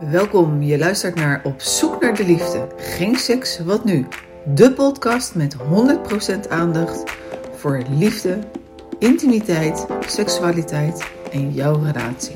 [0.00, 2.68] Welkom, je luistert naar Op zoek naar de liefde.
[2.76, 4.06] Geen seks, wat nu?
[4.44, 7.02] De podcast met 100% aandacht
[7.56, 8.38] voor liefde,
[8.98, 12.34] intimiteit, seksualiteit en jouw relatie.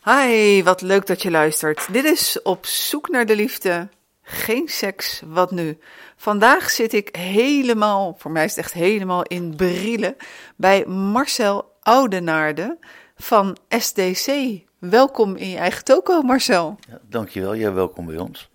[0.04, 1.92] Hi, wat leuk dat je luistert.
[1.92, 3.88] Dit is Op zoek naar de liefde.
[4.26, 5.78] Geen seks, wat nu?
[6.16, 10.16] Vandaag zit ik helemaal, voor mij is het echt helemaal in Brielen,
[10.56, 12.78] bij Marcel Oudenaarde
[13.16, 14.58] van SDC.
[14.78, 16.78] Welkom in je eigen toko, Marcel.
[16.88, 18.50] Ja, dankjewel, jij welkom bij ons.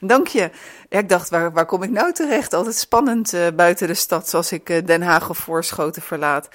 [0.00, 0.50] Dank je.
[0.88, 2.52] Ja, ik dacht, waar, waar kom ik nou terecht?
[2.52, 6.48] Altijd spannend uh, buiten de stad, zoals ik uh, Den Haag of Voorschoten verlaat.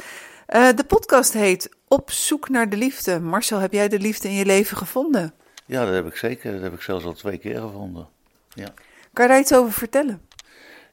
[0.50, 3.20] Uh, de podcast heet Op zoek naar de liefde.
[3.20, 5.34] Marcel, heb jij de liefde in je leven gevonden?
[5.66, 6.52] Ja, dat heb ik zeker.
[6.54, 8.08] Dat heb ik zelfs al twee keer gevonden.
[8.54, 8.74] Ja.
[9.14, 10.22] Kan je daar iets over vertellen?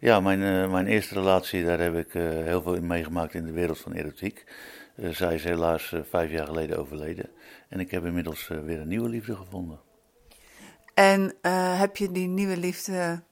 [0.00, 3.78] Ja, mijn, mijn eerste relatie, daar heb ik heel veel in meegemaakt in de wereld
[3.78, 4.44] van erotiek.
[4.96, 7.30] zij is helaas vijf jaar geleden overleden.
[7.68, 9.80] En ik heb inmiddels weer een nieuwe liefde gevonden.
[10.94, 11.34] En
[11.78, 13.22] heb je die nieuwe liefde,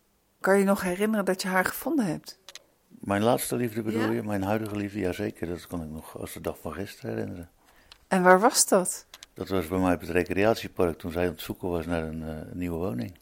[0.41, 2.39] kan je nog herinneren dat je haar gevonden hebt?
[2.89, 4.11] Mijn laatste liefde bedoel ja?
[4.11, 4.23] je?
[4.23, 4.99] Mijn huidige liefde?
[4.99, 7.51] Jazeker, dat kan ik nog als de dag van gisteren herinneren.
[8.09, 9.07] En waar was dat?
[9.35, 12.49] Dat was bij mij op het recreatiepark toen zij aan het zoeken was naar een
[12.53, 13.19] nieuwe woning.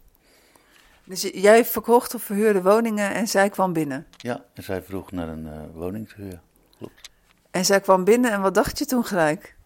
[1.04, 4.06] Dus jij verkocht of verhuurde woningen en zij kwam binnen?
[4.16, 6.42] Ja, en zij vroeg naar een uh, woning te huren.
[6.78, 7.10] Klopt.
[7.50, 9.56] En zij kwam binnen en wat dacht je toen gelijk?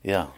[0.00, 0.28] Ja,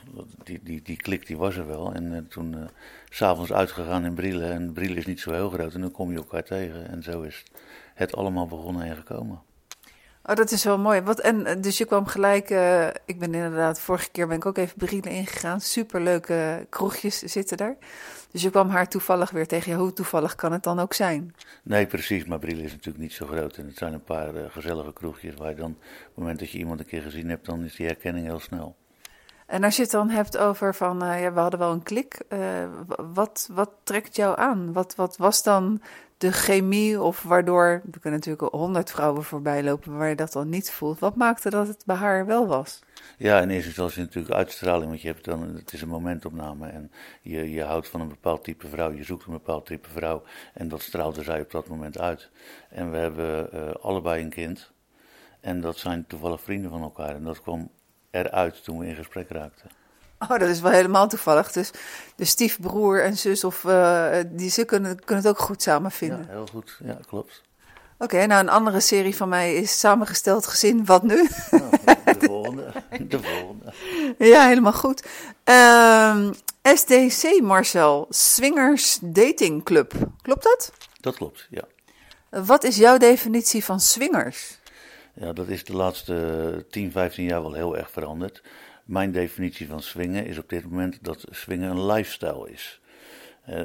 [0.44, 1.92] die, die, die klik die was er wel.
[1.92, 2.64] En uh, toen uh,
[3.10, 4.52] s'avonds uitgegaan in Brielen.
[4.52, 5.74] En Brielen is niet zo heel groot.
[5.74, 6.88] En dan kom je elkaar tegen.
[6.88, 7.44] En zo is
[7.94, 9.42] het allemaal begonnen en gekomen.
[10.28, 11.00] Oh, dat is wel mooi.
[11.00, 14.58] Wat, en, dus je kwam gelijk, uh, ik ben inderdaad, vorige keer ben ik ook
[14.58, 15.60] even Brielen ingegaan.
[15.60, 17.76] Superleuke kroegjes zitten daar.
[18.30, 19.72] Dus je kwam haar toevallig weer tegen.
[19.72, 21.34] Ja, hoe toevallig kan het dan ook zijn?
[21.62, 22.24] Nee, precies.
[22.24, 23.56] Maar Brielen is natuurlijk niet zo groot.
[23.56, 26.50] En het zijn een paar uh, gezellige kroegjes waar je dan, op het moment dat
[26.50, 28.76] je iemand een keer gezien hebt, dan is die herkenning heel snel.
[29.46, 32.20] En als je het dan hebt over van, uh, ja, we hadden wel een klik.
[33.12, 34.72] Wat, wat trekt jou aan?
[34.72, 35.80] Wat, wat was dan
[36.18, 40.48] de chemie of waardoor, er kunnen natuurlijk honderd vrouwen voorbij lopen waar je dat dan
[40.48, 40.98] niet voelt.
[40.98, 42.82] Wat maakte dat het bij haar wel was?
[43.16, 46.90] Ja, in eerste instantie natuurlijk uitstraling, want je hebt dan, het is een momentopname en
[47.22, 50.22] je, je houdt van een bepaald type vrouw, je zoekt een bepaald type vrouw
[50.54, 52.30] en dat straalde zij op dat moment uit.
[52.68, 54.72] En we hebben uh, allebei een kind
[55.40, 57.70] en dat zijn toevallig vrienden van elkaar en dat kwam
[58.10, 59.70] eruit toen we in gesprek raakten.
[60.18, 61.52] Oh, dat is wel helemaal toevallig.
[61.52, 61.70] Dus
[62.16, 66.18] de stiefbroer en zus, of, uh, die, ze kunnen, kunnen het ook goed samen vinden.
[66.18, 66.78] Ja, heel goed.
[66.84, 67.42] Ja, klopt.
[68.00, 71.28] Oké, okay, nou een andere serie van mij is Samengesteld Gezin, wat nu?
[71.50, 71.70] Nou,
[72.18, 72.72] de volgende.
[73.08, 73.72] De volgende.
[74.18, 75.06] Ja, helemaal goed.
[75.44, 76.30] Uh,
[76.62, 79.92] SDC, Marcel, Swingers Dating Club.
[80.22, 80.72] Klopt dat?
[81.00, 81.64] Dat klopt, ja.
[82.30, 84.58] Wat is jouw definitie van swingers?
[85.14, 88.42] Ja, dat is de laatste 10, 15 jaar wel heel erg veranderd.
[88.88, 92.80] Mijn definitie van swingen is op dit moment dat swingen een lifestyle is.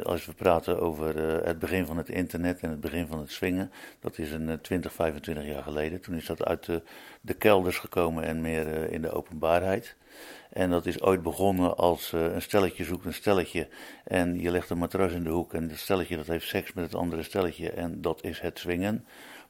[0.03, 3.71] als we praten over het begin van het internet en het begin van het swingen,
[3.99, 6.01] dat is een 20, 25 jaar geleden.
[6.01, 6.81] Toen is dat uit de,
[7.21, 9.95] de kelders gekomen en meer in de openbaarheid.
[10.49, 13.67] En dat is ooit begonnen als een stelletje zoekt een stelletje
[14.03, 16.83] en je legt een matras in de hoek en het stelletje dat heeft seks met
[16.83, 19.05] het andere stelletje en dat is het swingen.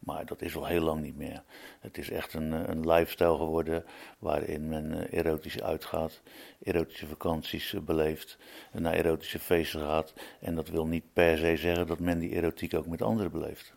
[0.06, 1.44] Maar dat is al heel lang niet meer.
[1.80, 3.86] Het is echt een, eh, een lifestyle geworden
[4.20, 6.22] waarin men eh, erotisch uitgaat,
[6.64, 8.38] erotische vakanties eh, beleeft,
[8.72, 10.14] naar erotische feesten gaat.
[10.40, 13.74] En dat wil niet per se zeggen dat men die erotiek ook met anderen beleeft.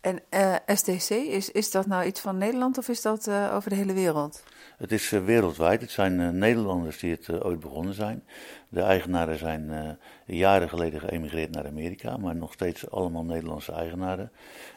[0.00, 3.76] En uh, STC, is, is dat nou iets van Nederland of is dat over de
[3.76, 4.42] hele wereld?
[4.78, 5.80] Het is wereldwijd.
[5.80, 8.24] Het zijn Nederlanders die het ooit begonnen zijn.
[8.68, 14.32] De eigenaren zijn jaren geleden geëmigreerd naar Amerika, maar nog steeds allemaal Nederlandse eigenaren.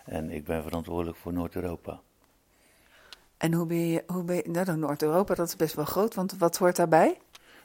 [0.06, 2.00] En ik ben verantwoordelijk voor Noord-Europa.
[3.42, 6.38] En hoe ben je, hoe ben je nou, Noord-Europa, dat is best wel groot, want
[6.38, 7.18] wat hoort daarbij?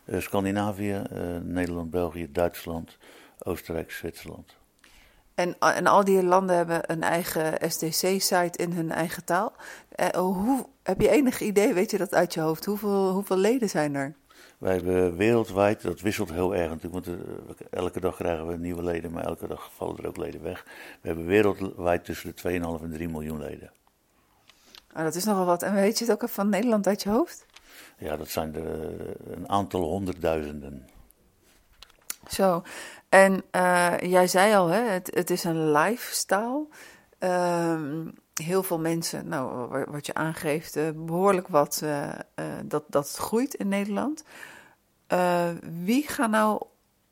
[0.04, 2.96] Uh, Scandinavië, uh, Nederland, België, Duitsland,
[3.38, 4.56] Oostenrijk, Zwitserland.
[5.34, 9.52] En, en al die landen hebben een eigen STC-site in hun eigen taal.
[9.96, 12.64] Uh, hoe, heb je enig idee, weet je dat uit je hoofd?
[12.64, 14.14] Hoeveel, hoeveel leden zijn er?
[14.58, 17.19] Wij hebben wereldwijd, dat wisselt heel erg natuurlijk, want
[17.70, 20.64] elke dag krijgen we nieuwe leden, maar elke dag vallen er ook leden weg.
[21.00, 23.70] We hebben wereldwijd tussen de 2,5 en 3 miljoen leden.
[24.96, 25.62] Oh, dat is nogal wat.
[25.62, 27.46] En weet je het ook van Nederland uit je hoofd?
[27.98, 30.88] Ja, dat zijn er eh, een aantal honderdduizenden.
[32.28, 32.62] Zo,
[33.08, 36.66] en uh, jij zei al, hè, het, het is een lifestyle.
[37.19, 42.08] Um, heel veel mensen, nou, wat je aangeeft, uh, behoorlijk wat uh,
[42.64, 44.24] dat, dat groeit in Nederland.
[45.84, 46.62] wie gaat nou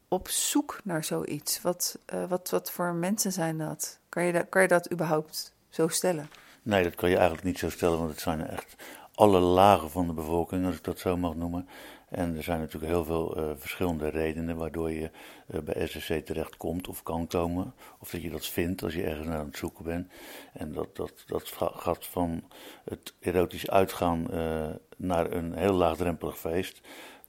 [0.08, 1.60] op zoek naar zoiets?
[1.60, 1.98] Wat,
[2.28, 3.98] wat, wat voor mensen zijn dat?
[4.08, 4.48] Kan je, dat?
[4.48, 6.28] kan je dat überhaupt zo stellen?
[6.62, 8.74] Nee, dat kan je eigenlijk niet zo stellen, want het zijn echt
[9.14, 11.68] alle lagen van de bevolking, als ik dat zo mag noemen.
[12.08, 15.10] En er zijn natuurlijk heel veel verschillende redenen waardoor je
[15.46, 17.75] bij SSC terechtkomt of kan komen.
[17.99, 20.11] Of dat je dat vindt als je ergens naar aan het zoeken bent.
[20.52, 22.44] En dat, dat, dat gaat van
[22.85, 26.81] het erotisch uitgaan uh, naar een heel laagdrempelig feest.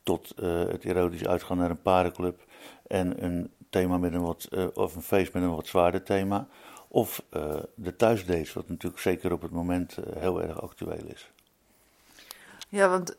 [0.04, 0.34] Tot
[0.70, 2.44] het erotisch uitgaan naar een parenclub.
[2.88, 6.48] En een thema met een wat, of een feest met een wat zwaarder thema.
[6.88, 7.24] Of
[7.76, 11.32] de thuisdates, wat natuurlijk zeker op het moment heel erg actueel is.
[12.70, 13.16] Ja, want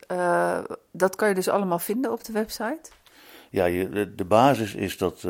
[0.91, 2.91] dat kan je dus allemaal vinden op de website?
[3.49, 3.65] Ja,
[4.15, 5.21] de, basis is dat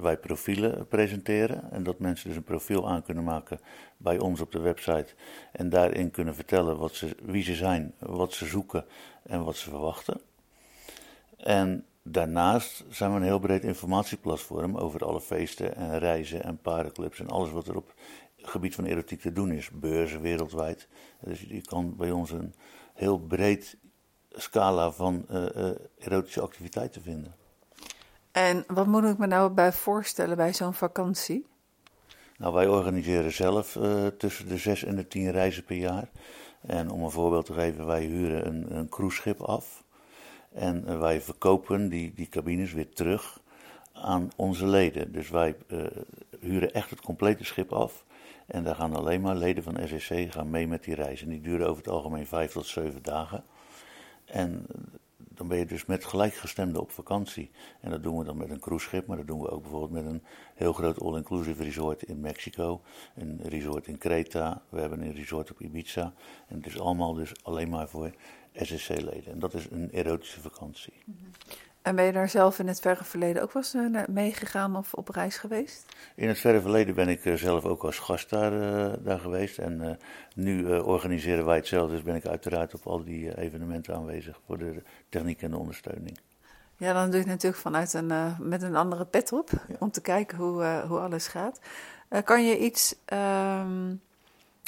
[0.00, 1.70] wij profielen presenteren.
[1.70, 3.60] En dat mensen dus een profiel aan kunnen maken
[3.96, 5.14] bij ons op de website.
[5.52, 8.84] En daarin kunnen vertellen wat ze, wie ze zijn, wat ze zoeken
[9.22, 10.20] en wat ze verwachten.
[11.36, 17.20] En Daarnaast zijn we een heel breed informatieplatform over alle feesten en reizen en parenclubs
[17.20, 17.94] en alles wat er op
[18.36, 19.70] het gebied van erotiek te doen is.
[19.70, 20.88] Beurzen wereldwijd.
[21.20, 22.54] Dus je kan bij ons een
[22.94, 23.76] heel breed
[24.30, 27.34] scala van uh, uh, erotische activiteiten vinden.
[28.32, 31.46] En wat moet ik me nou bij voorstellen bij zo'n vakantie?
[32.36, 36.08] Nou, wij organiseren zelf uh, tussen de zes en de tien reizen per jaar.
[36.60, 39.84] En om een voorbeeld te geven, wij huren een, een cruiseschip af.
[40.52, 43.40] En eh, wij verkopen die, die cabines weer terug
[43.92, 45.12] aan onze leden.
[45.12, 45.84] Dus wij uh,
[46.40, 48.04] huren echt het complete schip af.
[48.46, 51.22] En daar gaan alleen maar leden van SSC gaan mee met die reis.
[51.22, 53.44] En die duren over het algemeen vijf tot zeven dagen.
[54.24, 54.80] En eh,
[55.42, 57.50] dan ben je dus met gelijkgestemden op vakantie.
[57.80, 60.12] En dat doen we dan met een cruiseschip, maar dat doen we ook bijvoorbeeld met
[60.12, 60.22] een
[60.54, 62.80] heel groot all-inclusive resort in Mexico.
[63.14, 66.14] Een resort in Creta, we hebben een resort op Ibiza.
[66.46, 68.14] En het is allemaal dus alleen maar voor
[68.52, 69.32] SSC-leden.
[69.32, 70.92] En dat is een erotische vakantie.
[71.82, 74.94] En ben je daar zelf in het verre verleden ook wel eens uh, meegegaan of
[74.94, 75.84] op reis geweest?
[76.14, 79.58] In het verre verleden ben ik uh, zelf ook als gast daar, uh, daar geweest.
[79.58, 79.98] En
[80.34, 84.58] nu organiseren wij het zelf, dus ben ik uiteraard op al die evenementen aanwezig voor
[84.58, 86.18] de techniek en de ondersteuning.
[86.76, 89.74] Ja, dan doe je het natuurlijk vanuit een, met een andere pet op, ja.
[89.78, 91.60] om te kijken hoe, hoe alles gaat.
[92.24, 93.94] kan je iets ehm,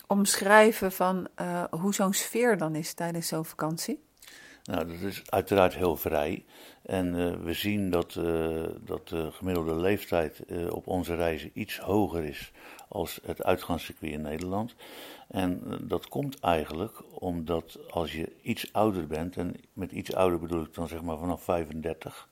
[0.06, 1.28] omschrijven van
[1.70, 4.02] hoe zo'n sfeer dan is tijdens zo'n vakantie?
[4.64, 6.44] Nou, dat is uiteraard heel vrij.
[6.84, 12.24] En uh, we zien dat, uh, dat de gemiddelde leeftijd op onze reizen iets hoger
[12.24, 12.52] is
[12.88, 14.74] als het uitgaanscircuit in Nederland.
[15.28, 20.62] En dat komt eigenlijk omdat als je iets ouder bent, en met iets ouder bedoel
[20.62, 22.28] ik dan zeg maar vanaf 35,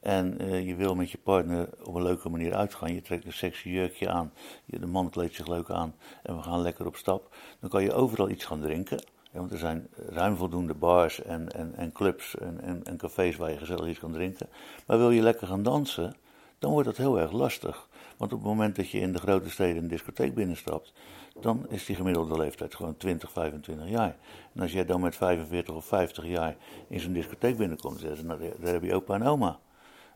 [0.00, 2.94] en je wil met je partner op een leuke manier uitgaan.
[2.94, 4.32] Je trekt een sexy jurkje aan.
[4.64, 5.94] de man kleedt zich leuk aan.
[6.22, 7.36] En we gaan lekker op stap.
[7.60, 9.04] Dan kan je overal iets gaan drinken.
[9.34, 13.50] Want er zijn ruim voldoende bars en, en, en clubs en, en, en, cafés waar
[13.50, 14.48] je gezellig iets kan drinken.
[14.86, 16.14] Maar wil je lekker gaan dansen,
[16.58, 17.88] dan wordt dat heel erg lastig.
[18.16, 20.92] Want op het moment dat je in de grote steden een discotheek binnenstapt,
[21.40, 24.16] dan is die gemiddelde leeftijd gewoon 20, 25 jaar.
[24.54, 26.56] En als jij dan met 45 of 50 jaar
[26.88, 29.58] in zo'n discotheek binnenkomt, dan ze, nou, daar heb je opa en oma.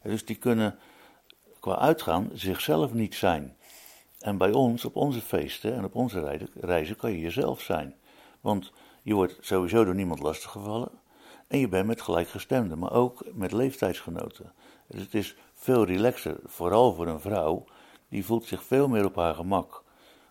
[0.03, 0.79] Dus die kunnen
[1.61, 3.57] qua uitgaan zichzelf niet zijn.
[4.19, 7.95] En bij ons, op onze feesten en op onze reizen, kan je jezelf zijn.
[8.41, 8.73] Want
[9.09, 10.91] je wordt sowieso door niemand lastiggevallen.
[11.47, 14.53] En je bent met gelijkgestemden, maar ook met leeftijdsgenoten.
[14.87, 17.65] Dus het is veel relaxer, vooral voor een vrouw.
[18.09, 19.83] Die voelt zich veel meer op haar gemak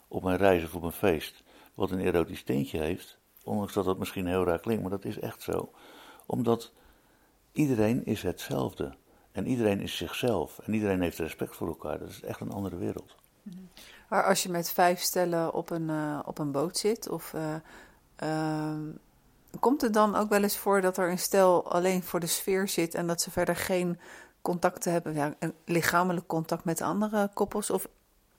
[0.08, 1.44] op een reis of op een feest.
[1.74, 3.18] Wat een erotisch tintje heeft.
[3.44, 5.72] Ondanks dat dat misschien heel raar klinkt, maar dat is echt zo.
[6.26, 6.72] Omdat
[7.52, 8.96] iedereen is hetzelfde.
[9.32, 10.60] En iedereen is zichzelf.
[10.60, 12.00] En iedereen heeft respect voor elkaar.
[12.00, 13.16] Dat is echt een andere wereld.
[14.10, 17.56] Maar als je met vijf stellen op een, uh, op een boot zit, of, uh,
[18.24, 18.78] uh,
[19.60, 22.68] komt het dan ook wel eens voor dat er een stel alleen voor de sfeer
[22.68, 24.00] zit en dat ze verder geen
[24.42, 27.70] contacten hebben, ja, een lichamelijk contact met andere koppels?
[27.70, 27.88] Of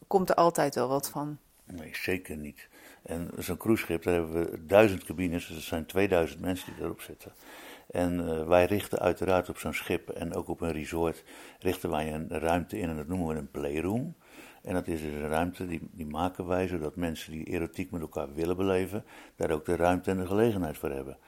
[0.06, 1.38] komt er altijd wel wat van?
[1.64, 2.68] Nee, zeker niet.
[3.02, 7.00] En zo'n cruiseschip, daar hebben we duizend cabines, dus er zijn 2000 mensen die erop
[7.00, 7.32] zitten.
[7.90, 11.25] En wij richten uiteraard op zo'n schip en ook op een resort,
[11.58, 14.16] richten wij een ruimte in en dat noemen we een playroom.
[14.69, 18.01] En dat is dus een ruimte die, die maken wij zodat mensen die erotiek met
[18.01, 19.05] elkaar willen beleven,
[19.37, 21.19] daar ook de ruimte en de gelegenheid voor hebben.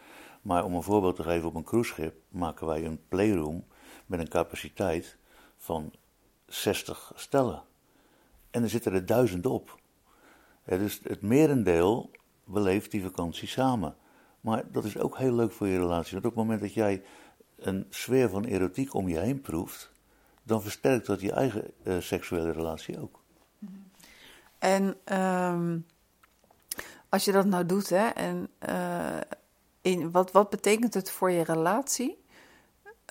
[0.43, 3.65] Maar om een voorbeeld te geven op een cruiseschip maken wij een playroom
[4.07, 5.17] met een capaciteit
[5.57, 5.93] van
[6.47, 7.63] 60 stellen.
[8.51, 9.81] En er zitten er duizend op.
[10.65, 12.11] dus het merendeel
[12.45, 13.97] beleeft die vakantie samen.
[14.41, 16.13] Maar dat is ook heel leuk voor je relatie.
[16.13, 17.03] Want op het moment dat jij
[17.57, 19.93] een sfeer van erotiek om je heen proeft,
[20.43, 23.20] dan versterkt dat je eigen uh, seksuele relatie ook.
[24.61, 25.87] En um,
[27.09, 29.21] als je dat nou doet, hè, en uh,
[29.81, 32.25] in, wat, wat betekent het voor je relatie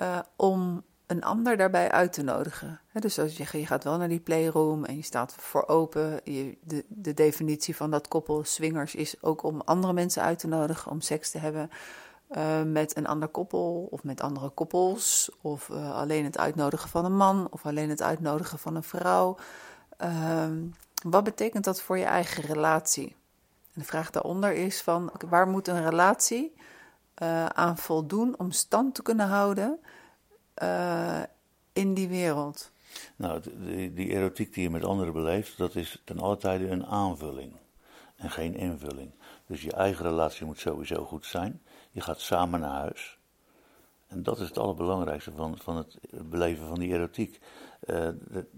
[0.01, 2.79] uh, om een ander daarbij uit te nodigen?
[2.93, 6.19] Dus als je, je gaat wel naar die playroom en je staat voor open.
[6.23, 10.47] Je, de, de definitie van dat koppel swingers is ook om andere mensen uit te
[10.47, 11.69] nodigen om seks te hebben.
[12.31, 17.15] Uh, met een ander koppel of met andere koppels, of alleen het uitnodigen van een
[17.15, 19.37] man, of alleen het uitnodigen van een vrouw.
[20.03, 20.47] Uh,
[21.03, 23.15] wat betekent dat voor je eigen relatie?
[23.73, 26.53] En de vraag daaronder is van waar moet een relatie
[27.21, 29.79] uh, aan voldoen om stand te kunnen houden
[30.63, 31.21] uh,
[31.73, 32.71] in die wereld?
[33.15, 36.85] Nou, die, die, erotiek die je met anderen beleeft, dat is ten alle tijde een
[36.85, 37.53] aanvulling
[38.15, 39.11] en geen invulling.
[39.45, 41.61] Dus je eigen relatie moet sowieso goed zijn.
[41.91, 43.17] Je gaat samen naar huis.
[44.07, 45.97] En dat is het allerbelangrijkste van, van het
[46.29, 47.39] beleven van die erotiek.
[47.85, 48.07] Uh,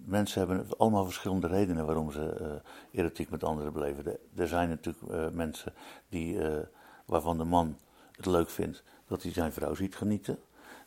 [0.05, 4.03] mensen hebben allemaal verschillende redenen waarom ze uh, erotiek met anderen beleven.
[4.03, 5.73] De, er zijn natuurlijk uh, mensen
[6.09, 6.39] die,
[7.05, 7.77] waarvan de man
[8.11, 10.37] het leuk vindt dat hij zijn vrouw ziet genieten.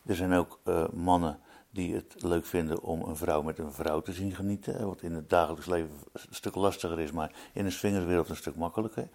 [0.07, 0.61] Er zijn ook
[0.93, 1.39] mannen
[1.71, 4.87] die het leuk vinden om een vrouw met een vrouw te zien genieten.
[4.87, 8.57] Wat in het dagelijks leven een stuk lastiger is, maar in de swingerswereld een stuk
[8.57, 9.09] makkelijker.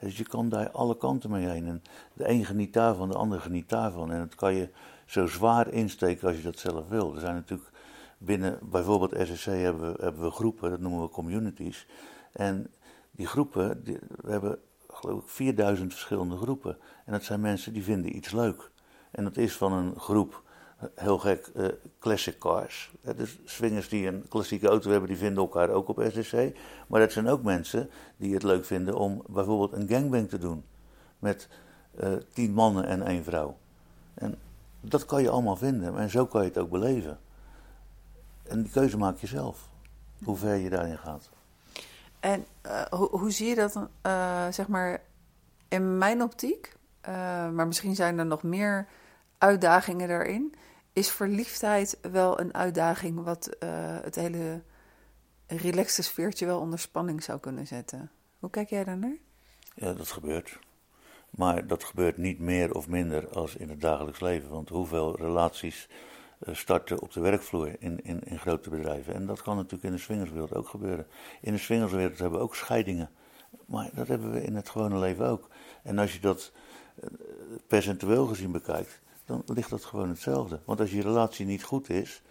[0.00, 1.66] Dus je kan daar alle kanten mee heen.
[1.66, 4.12] En de een geniet daarvan, de ander geniet daarvan.
[4.12, 4.68] En dat kan je
[5.06, 7.14] zo zwaar insteken als je dat zelf wil.
[7.14, 7.70] Er zijn natuurlijk
[8.18, 11.86] binnen bijvoorbeeld SSC hebben we, hebben we groepen, dat noemen we communities.
[12.32, 12.70] En
[13.10, 13.82] die groepen,
[14.22, 14.58] we hebben
[14.94, 16.78] geloof ik 4000 verschillende groepen.
[17.04, 18.70] En dat zijn mensen die vinden iets leuk.
[19.10, 20.42] En dat is van een groep,
[20.94, 21.66] heel gek, uh,
[21.98, 22.92] classic cars.
[23.16, 26.36] dus swingers die een klassieke auto hebben, die vinden elkaar ook op SSC.
[26.86, 30.64] Maar dat zijn ook mensen die het leuk vinden om bijvoorbeeld een gangbang te doen.
[31.18, 31.48] Met
[32.00, 33.56] uh, tien mannen en één vrouw.
[34.14, 34.38] En
[34.80, 35.96] dat kan je allemaal vinden.
[35.98, 37.18] En zo kan je het ook beleven.
[38.44, 39.68] En die keuze maak je zelf.
[40.24, 41.30] Hoe ver je daarin gaat.
[42.20, 45.02] En uh, hoe, hoe, zie je dat, uh, zeg maar,
[45.68, 46.72] in mijn optiek,
[47.08, 48.88] uh, maar misschien zijn er nog meer
[49.38, 50.54] uitdagingen daarin.
[50.92, 53.56] Is verliefdheid wel een uitdaging wat
[54.02, 54.62] het hele
[55.46, 58.10] relaxte sfeertje wel onder spanning zou kunnen zetten?
[58.38, 59.16] Hoe kijk jij daar naar?
[59.74, 60.58] Ja, dat gebeurt.
[61.30, 64.48] Maar dat gebeurt niet meer of minder als in het dagelijks leven.
[64.48, 65.96] Want hoeveel relaties eh,
[66.52, 69.14] starten op de werkvloer in, in, in grote bedrijven.
[69.14, 71.06] En dat kan natuurlijk in de swingerswereld ook gebeuren.
[71.40, 73.10] In de swingerswereld hebben we ook scheidingen.
[73.66, 75.48] Maar dat hebben we in het gewone leven ook.
[75.82, 76.52] En als je dat
[76.94, 77.08] eh,
[77.66, 80.60] percentueel gezien bekijkt, dan ligt dat gewoon hetzelfde.
[80.64, 82.22] Want als je relatie niet goed is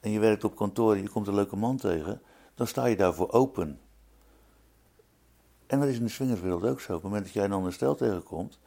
[0.00, 2.22] en je werkt op kantoor en je komt een leuke man tegen,
[2.54, 3.80] dan sta je daarvoor open.
[5.66, 6.94] En dat is in de swingerswereld ook zo.
[6.94, 8.58] Op het moment dat jij een ander stel tegenkomt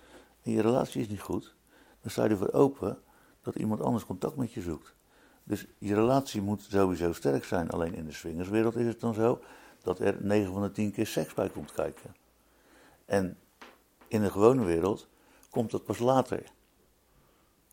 [0.41, 1.55] en je relatie is niet goed,
[2.01, 2.97] dan sta je ervoor open
[3.43, 4.93] dat iemand anders contact met je zoekt.
[5.43, 7.69] Dus je relatie moet sowieso sterk zijn.
[7.69, 9.41] Alleen in de swingerswereld is het dan zo
[9.81, 12.15] dat er 9 van de 10 keer seks bij komt kijken.
[13.05, 13.37] En
[14.07, 15.07] in de gewone wereld
[15.49, 16.43] komt dat pas later.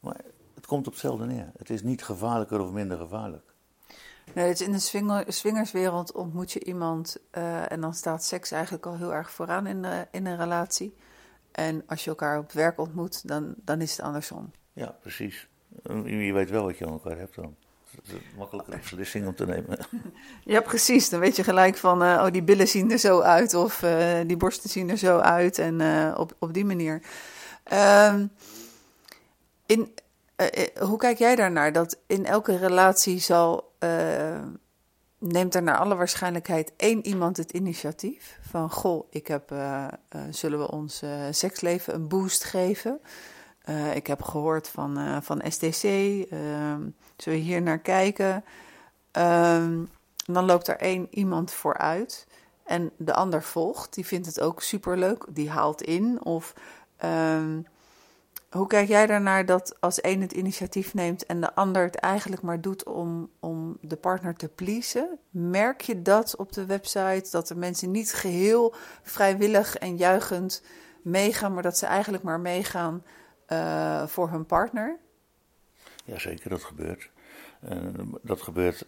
[0.01, 0.21] Maar
[0.55, 1.51] het komt op hetzelfde neer.
[1.57, 3.55] Het is niet gevaarlijker of minder gevaarlijk.
[4.35, 8.97] Nee, in de swinger, swingerswereld ontmoet je iemand uh, en dan staat seks eigenlijk al
[8.97, 10.95] heel erg vooraan in, de, in een relatie.
[11.53, 14.51] En als je elkaar op werk ontmoet, dan, dan is het andersom.
[14.73, 15.49] Ja, precies.
[16.05, 17.57] Je weet wel wat je aan elkaar hebt dan.
[17.95, 19.79] Dat is een makkelijke beslissing om te nemen.
[20.45, 21.09] Ja, precies.
[21.09, 24.19] Dan weet je gelijk van, uh, oh, die billen zien er zo uit of uh,
[24.27, 25.81] die borsten zien er zo uit en
[26.17, 27.03] op, op die manier.
[27.73, 28.31] Um,
[29.67, 29.95] in,
[30.81, 31.73] hoe kijk jij daarnaar?
[31.73, 33.73] Dat in elke relatie zal,
[35.19, 39.55] neemt er naar alle waarschijnlijkheid één iemand het initiatief van, goh, ik heb,
[40.31, 43.01] zullen we ons seksleven een boost geven?
[43.71, 45.85] Uh, ik heb gehoord van, uh, van STC.
[45.85, 46.81] Uh, ehm,
[47.17, 48.45] zullen we hier naar kijken?
[49.13, 49.89] Um,
[50.27, 52.27] dan loopt er één iemand vooruit
[52.65, 53.95] en de ander volgt.
[53.95, 55.25] Die vindt het ook superleuk.
[55.29, 56.25] Die haalt in.
[56.25, 56.55] Of
[57.05, 57.67] um,
[58.51, 62.43] hoe kijk jij daarnaar dat als één het initiatief neemt en de ander het eigenlijk
[62.43, 65.19] maar doet om, om de partner te pleasen?
[65.31, 67.29] Merk je dat op de website?
[67.31, 70.63] Dat de mensen niet geheel vrijwillig en juichend
[71.03, 73.03] meegaan, maar dat ze eigenlijk maar meegaan
[73.53, 74.99] uh, voor hun partner?
[76.05, 77.11] Jazeker, dat gebeurt.
[77.61, 78.87] En dat gebeurt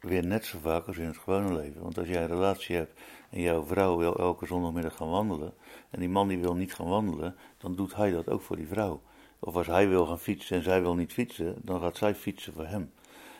[0.00, 1.82] weer net zo vaak als in het gewone leven.
[1.82, 5.54] Want als jij een relatie hebt en jouw vrouw wil elke zondagmiddag gaan wandelen,
[5.90, 8.68] en die man die wil niet gaan wandelen, dan doet hij dat ook voor die
[8.68, 9.02] vrouw.
[9.38, 12.52] Of als hij wil gaan fietsen en zij wil niet fietsen, dan gaat zij fietsen
[12.52, 12.92] voor hem.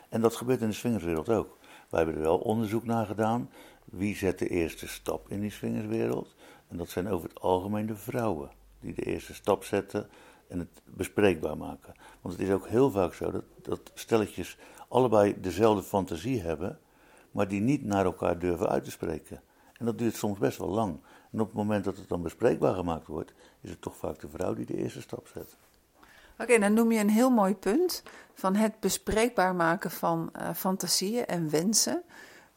[0.09, 1.57] En dat gebeurt in de swingerswereld ook.
[1.89, 3.49] Wij hebben er wel onderzoek naar gedaan.
[3.85, 6.35] Wie zet de eerste stap in die swingerswereld?
[6.67, 10.09] En dat zijn over het algemeen de vrouwen die de eerste stap zetten
[10.47, 11.93] en het bespreekbaar maken.
[12.21, 16.79] Want het is ook heel vaak zo dat, dat stelletjes allebei dezelfde fantasie hebben,
[17.31, 19.41] maar die niet naar elkaar durven uit te spreken.
[19.77, 20.99] En dat duurt soms best wel lang.
[21.31, 24.29] En op het moment dat het dan bespreekbaar gemaakt wordt, is het toch vaak de
[24.29, 25.57] vrouw die de eerste stap zet.
[26.39, 31.25] Oké, dan noem je een heel mooi punt van het bespreekbaar maken van uh, fantasieën
[31.25, 32.03] en wensen.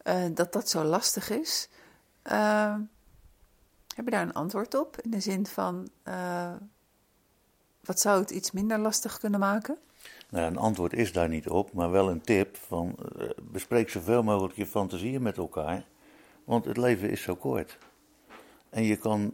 [0.04, 1.68] Uh, dat dat zo lastig is.
[2.24, 2.74] Uh,
[3.94, 5.00] heb je daar een antwoord op?
[5.00, 5.88] In de zin van,
[7.88, 9.78] wat zou het iets minder lastig kunnen maken?
[10.28, 14.22] Nou, een antwoord is daar niet op, maar wel een tip van uh, bespreek zoveel
[14.22, 15.84] mogelijk je fantasieën met elkaar,
[16.44, 17.78] want het leven is zo kort.
[18.70, 19.32] En je kan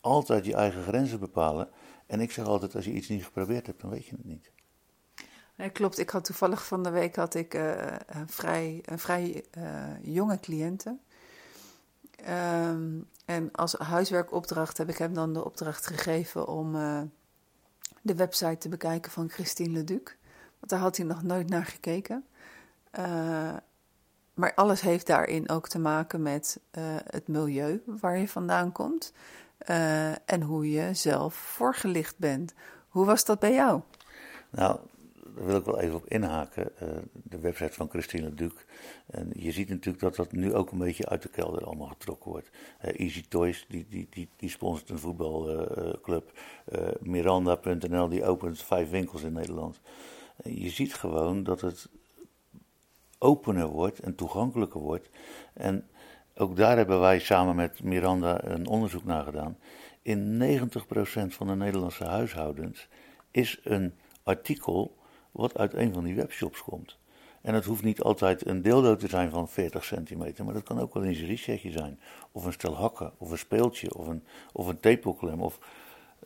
[0.00, 1.68] altijd je eigen grenzen bepalen.
[2.06, 4.50] En ik zeg altijd, als je iets niet geprobeerd hebt, dan weet je het niet.
[5.54, 5.98] Nee, klopt.
[5.98, 7.74] Ik had toevallig van de week had ik, uh,
[8.06, 9.64] een vrij, een vrij uh,
[10.02, 11.00] jonge cliënten.
[12.28, 16.76] Um, en als huiswerkopdracht heb ik hem dan de opdracht gegeven om
[18.04, 20.16] de website te bekijken van Christine Leduc.
[20.58, 22.24] Want daar had hij nog nooit naar gekeken.
[22.98, 23.54] Uh,
[24.34, 29.12] maar alles heeft daarin ook te maken met uh, het milieu waar je vandaan komt.
[29.70, 32.54] Uh, en hoe je zelf voorgelicht bent.
[32.88, 33.80] Hoe was dat bij jou?
[34.50, 34.78] Nou,
[35.34, 36.70] daar wil ik wel even op inhaken.
[36.82, 38.52] Uh, de website van Christine Duc.
[39.06, 42.30] En je ziet natuurlijk dat dat nu ook een beetje uit de kelder allemaal getrokken
[42.30, 42.50] wordt.
[42.84, 46.32] Uh, Easy Toys, die, die, die, die sponsort een voetbalclub.
[46.72, 49.80] Uh, Miranda.nl, die opent vijf winkels in Nederland.
[50.42, 51.88] je ziet gewoon dat het
[53.18, 55.08] opener wordt en toegankelijker wordt.
[55.52, 55.88] En
[56.34, 59.58] ook daar hebben wij samen met Miranda een onderzoek naar gedaan.
[60.02, 60.66] In 90%
[61.28, 62.88] van de Nederlandse huishoudens
[63.30, 64.96] is een artikel
[65.34, 66.98] wat uit een van die webshops komt.
[67.42, 70.80] En het hoeft niet altijd een dildo te zijn van 40 centimeter, maar dat kan
[70.80, 72.00] ook wel een seriesetje zijn.
[72.32, 75.58] Of een stel hakken, of een speeltje, of een, of een tepelklem, of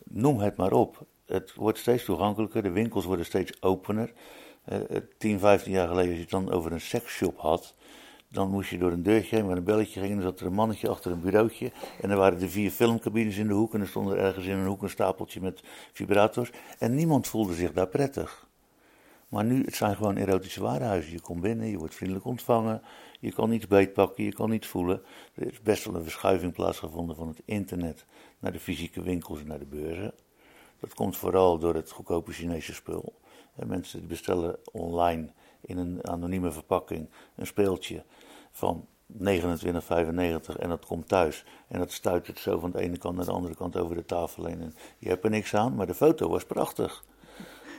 [0.05, 1.07] noem het maar op.
[1.27, 4.13] Het wordt steeds toegankelijker, de winkels worden steeds opener.
[4.73, 4.79] Uh,
[5.19, 7.75] 10, 15 jaar geleden, als je het dan over een seksshop had,
[8.29, 10.47] dan moest je door een deurtje heen, waar een belletje ging, en dan zat er
[10.47, 11.73] een mannetje achter een bureautje.
[12.01, 14.57] En er waren er vier filmcabines in de hoek, en er stond er ergens in
[14.57, 16.51] een hoek een stapeltje met vibrators.
[16.79, 18.48] En niemand voelde zich daar prettig.
[19.29, 21.13] Maar nu, het zijn gewoon erotische warenhuizen.
[21.13, 22.83] Je komt binnen, je wordt vriendelijk ontvangen,
[23.21, 25.03] je kan iets beetpakken, je kan iets voelen.
[25.35, 28.07] Er is best wel een verschuiving plaatsgevonden van het internet
[28.39, 30.15] naar de fysieke winkels en naar de beurzen.
[30.81, 33.15] Dat komt vooral door het goedkope Chinese spul.
[33.67, 38.05] Mensen bestellen online in een anonieme verpakking een speeltje
[38.51, 39.27] van 29,95
[40.59, 41.45] en dat komt thuis.
[41.69, 44.05] En dat stuit het zo van de ene kant naar de andere kant over de
[44.05, 44.61] tafel heen.
[44.61, 47.05] En je hebt er niks aan, maar de foto was prachtig.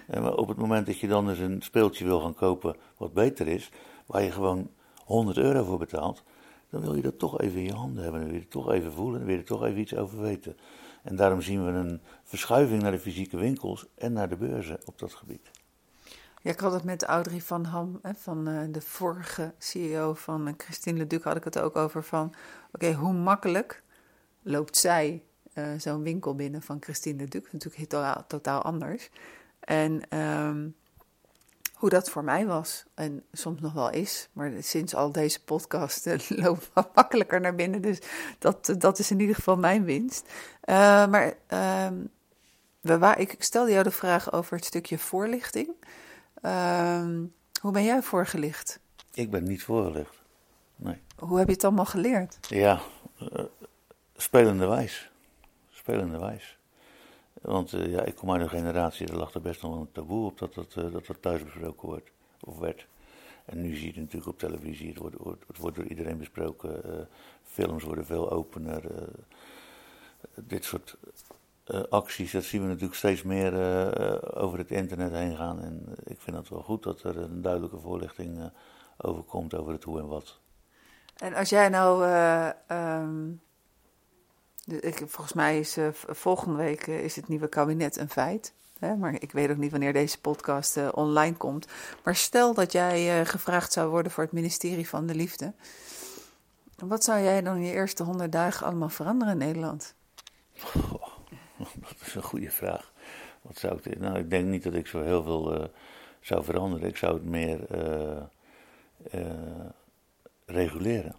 [0.09, 3.47] En op het moment dat je dan eens een speeltje wil gaan kopen wat beter
[3.47, 3.71] is,
[4.05, 4.69] waar je gewoon
[5.05, 6.23] 100 euro voor betaalt,
[6.69, 8.19] dan wil je dat toch even in je handen hebben.
[8.19, 10.21] Dan wil je het toch even voelen, dan wil je er toch even iets over
[10.21, 10.57] weten.
[11.03, 14.99] En daarom zien we een verschuiving naar de fysieke winkels en naar de beurzen op
[14.99, 15.51] dat gebied.
[16.41, 20.47] Ja, ik had het met Audrey van Ham, hè, van uh, de vorige CEO van
[20.47, 22.33] uh, Christine Leduc, had ik het ook over van,
[22.71, 23.83] oké, hoe makkelijk
[24.41, 27.51] loopt zij uh, zo'n winkel binnen van Christine Leduc?
[27.51, 29.09] Natuurlijk totaal, totaal anders.
[29.69, 30.75] En um,
[31.73, 36.05] hoe dat voor mij was en soms nog wel is, maar sinds al deze podcast
[36.29, 37.99] loopt wat makkelijker naar binnen, dus
[38.39, 40.29] dat, dat is in ieder geval mijn winst.
[40.65, 41.33] maar
[41.87, 42.09] um,
[42.79, 45.67] we, waar, ik stelde jou de vraag over het stukje voorlichting.
[46.41, 48.79] Um, Hoe ben jij voorgelicht?
[49.13, 50.21] Ik ben niet voorgelicht.
[50.75, 51.01] Nee.
[51.17, 52.37] Hoe heb je het allemaal geleerd?
[52.41, 52.81] Ja,
[53.21, 53.43] uh,
[54.15, 55.11] spelende wijs.
[55.69, 56.58] Spelende wijs.
[57.41, 60.25] Want uh, ja, ik kom uit een generatie, er lag er best nog een taboe
[60.25, 62.11] op dat dat, uh, dat, dat thuis besproken wordt.
[62.39, 62.87] Of werd.
[63.45, 65.15] En nu zie je het natuurlijk op televisie, het wordt,
[65.47, 67.07] het wordt door iedereen besproken.
[67.43, 68.83] films worden veel opener.
[70.35, 70.97] dit soort
[71.89, 73.53] acties, dat zien we natuurlijk steeds meer
[74.35, 75.61] over het internet heen gaan.
[75.61, 78.51] En ik vind het wel goed dat er een duidelijke voorlichting
[78.97, 80.39] overkomt over het hoe en wat.
[81.17, 82.03] En als jij nou,
[82.71, 83.41] um,
[84.73, 88.53] ik, volgens mij is uh, volgende week uh, is het nieuwe kabinet een feit.
[88.79, 88.95] Hè?
[88.95, 91.67] Maar ik weet ook niet wanneer deze podcast online komt.
[92.03, 95.53] Maar stel dat jij gevraagd zou worden voor het ministerie van de Liefde.
[96.77, 99.93] Wat zou jij dan in je eerste honderd dagen allemaal veranderen in Nederland?
[101.57, 102.93] Dat is een goede vraag.
[103.41, 103.99] Wat zou ik.
[103.99, 105.71] Nou, ik denk niet dat ik zo heel veel
[106.19, 106.87] zou veranderen.
[106.87, 107.67] Ik zou het meer
[110.45, 111.15] reguleren.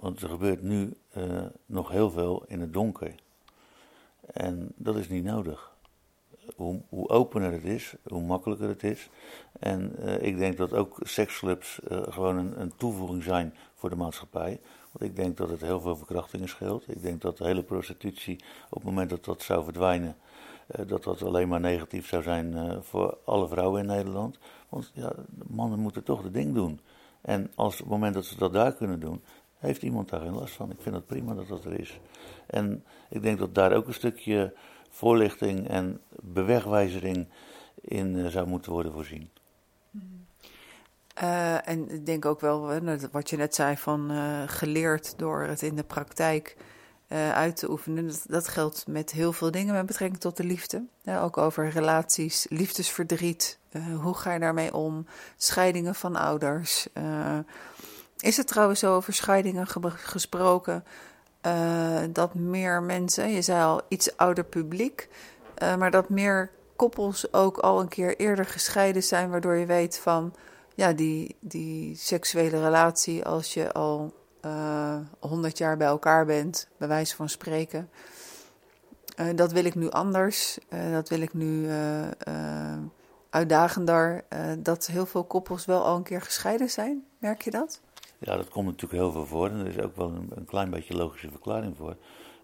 [0.00, 3.14] Want er gebeurt nu uh, nog heel veel in het donker.
[4.32, 5.72] En dat is niet nodig.
[6.56, 9.10] Hoe, hoe opener het is, hoe makkelijker het is.
[9.58, 13.96] En uh, ik denk dat ook seksclubs uh, gewoon een, een, toevoeging zijn voor de
[13.96, 14.60] maatschappij.
[14.92, 16.88] Want ik denk dat het heel veel verkrachtingen scheelt.
[16.88, 20.16] Ik denk dat de hele prostitutie, op het moment dat dat zou verdwijnen,
[20.86, 24.38] dat dat alleen maar negatief zou zijn voor alle vrouwen in Nederland.
[24.68, 25.12] Want ja,
[25.46, 26.80] mannen moeten toch de ding doen.
[27.20, 29.22] En als op het moment dat ze dat daar kunnen doen,
[29.60, 30.70] heeft iemand daar geen last van.
[30.70, 32.00] Ik vind het prima dat dat er is.
[32.46, 34.54] En ik denk dat daar ook een stukje
[34.90, 37.26] voorlichting en bewegwijzering
[37.80, 39.30] in uh, zou moeten worden voorzien.
[41.22, 42.80] Uh, en ik denk ook wel,
[43.12, 46.56] wat je net zei, van uh, geleerd door het in de praktijk
[47.34, 48.06] uit te oefenen.
[48.06, 50.84] Dat, dat, geldt met heel veel dingen met betrekking tot de liefde.
[51.06, 53.58] Ook over relaties, liefdesverdriet.
[54.00, 55.06] hoe ga je daarmee om?
[55.36, 56.88] Scheidingen van ouders.
[58.20, 60.84] Is het trouwens over scheidingen gesproken
[61.46, 65.08] uh, dat meer mensen, je zei al iets ouder publiek,
[65.62, 69.98] uh, maar dat meer koppels ook al een keer eerder gescheiden zijn, waardoor je weet
[69.98, 70.34] van
[70.74, 76.88] ja, die, die seksuele relatie, als je al eh, 100 jaar bij elkaar bent, bij
[76.88, 77.90] wijze van spreken,
[79.34, 80.58] dat wil ik nu anders,
[80.92, 81.68] dat wil ik nu
[83.30, 84.24] uitdagender,
[84.58, 87.04] dat heel veel koppels wel al een keer gescheiden zijn.
[87.18, 87.80] Merk je dat?
[88.22, 90.70] Ja, dat komt natuurlijk heel veel voor en er is ook wel een, een, klein
[90.70, 91.96] beetje logische verklaring voor.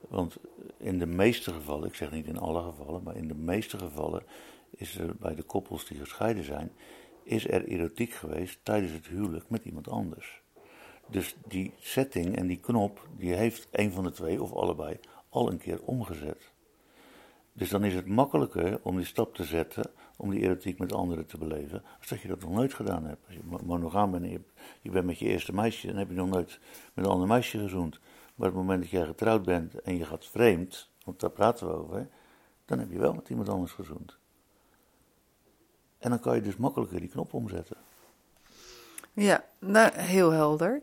[0.09, 0.37] Want
[0.79, 4.23] in de meeste gevallen, ik zeg niet in alle gevallen, maar in de meeste gevallen
[4.71, 6.73] is er bij de koppels die gescheiden zijn,
[7.23, 10.43] is er erotiek geweest tijdens het huwelijk met iemand anders.
[11.11, 15.51] Dus die setting en die knop, die heeft een van de twee of allebei al
[15.51, 16.53] een keer omgezet.
[17.57, 21.27] Dus dan is het makkelijker om die stap te zetten om die erotiek met anderen
[21.27, 23.27] te beleven, als dat je dat nog nooit gedaan hebt.
[23.27, 24.40] Als je monogaam bent en je,
[24.81, 26.59] je bent met je eerste meisje, dan heb je nog nooit
[26.95, 28.01] met een ander meisje gezoend.
[28.35, 31.66] Maar op het moment dat jij getrouwd bent en je gaat vreemd, want daar praten
[31.66, 32.09] we over,
[32.64, 34.19] dan heb je wel met iemand anders gezoend.
[35.99, 37.77] En dan kan je dus makkelijker die knop omzetten.
[39.12, 40.81] Ja, nou, heel helder.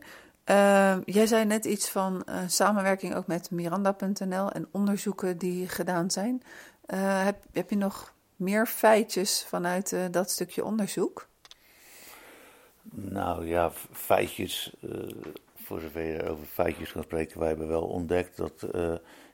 [0.50, 6.10] Uh, jij zei net iets van uh, samenwerking ook met Miranda.nl en onderzoeken die gedaan
[6.10, 6.42] zijn.
[6.86, 11.28] Uh, heb, heb je nog meer feitjes vanuit dat stukje onderzoek?
[12.90, 14.74] Nou ja, feitjes,
[15.54, 18.66] voor zover je over feitjes kan spreken, wij hebben wel ontdekt dat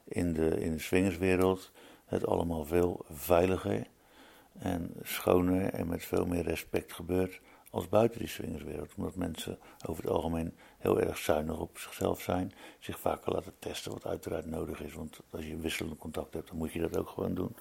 [0.04, 1.72] in, de, in de swingerswereld
[2.04, 3.86] het allemaal veel veiliger
[4.58, 8.92] en schoner en met veel meer respect gebeurt als buiten die swingerswereld.
[8.96, 13.92] Omdat mensen over het algemeen heel erg zuinig op zichzelf zijn, zich vaker laten testen,
[13.92, 14.94] wat uiteraard nodig is.
[14.94, 17.56] Want als je wisselend contact hebt, dan moet je dat ook gewoon doen.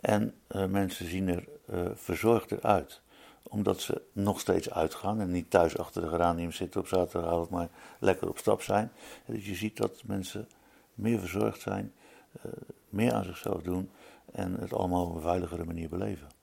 [0.00, 3.00] En uh, mensen zien er uh, verzorgder uit.
[3.42, 7.68] Omdat ze nog steeds uitgaan en niet thuis achter de geranium zitten op zaterdagavond, maar
[7.98, 8.92] lekker op stap zijn.
[9.26, 10.48] En dus je ziet dat mensen
[10.94, 11.92] meer verzorgd zijn,
[12.46, 12.52] uh,
[12.88, 13.90] meer aan zichzelf doen
[14.32, 16.39] en het allemaal op een veiligere manier beleven.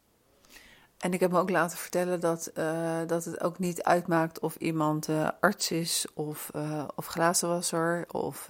[0.98, 4.56] En ik heb me ook laten vertellen dat, uh, dat het ook niet uitmaakt of
[4.56, 8.06] iemand uh, arts is of, uh, of glazenwasser.
[8.12, 8.50] Of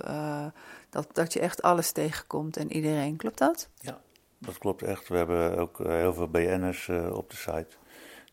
[0.89, 3.15] dat, dat je echt alles tegenkomt en iedereen.
[3.15, 3.69] Klopt dat?
[3.79, 4.01] Ja,
[4.37, 5.07] dat klopt echt.
[5.07, 7.75] We hebben ook heel veel BN'ers op de site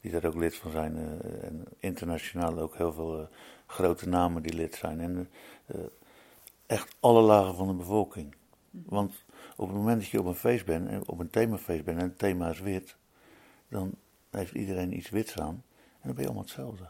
[0.00, 1.20] die daar ook lid van zijn.
[1.40, 3.28] en internationaal ook heel veel
[3.66, 5.00] grote namen die lid zijn.
[5.00, 5.30] En
[6.66, 8.34] echt alle lagen van de bevolking.
[8.70, 9.24] Want
[9.56, 12.18] op het moment dat je op een feest bent, op een themafeest bent en het
[12.18, 12.96] thema is wit,
[13.68, 13.94] dan
[14.40, 15.62] heeft iedereen iets wits aan
[16.00, 16.88] en dan ben je allemaal hetzelfde.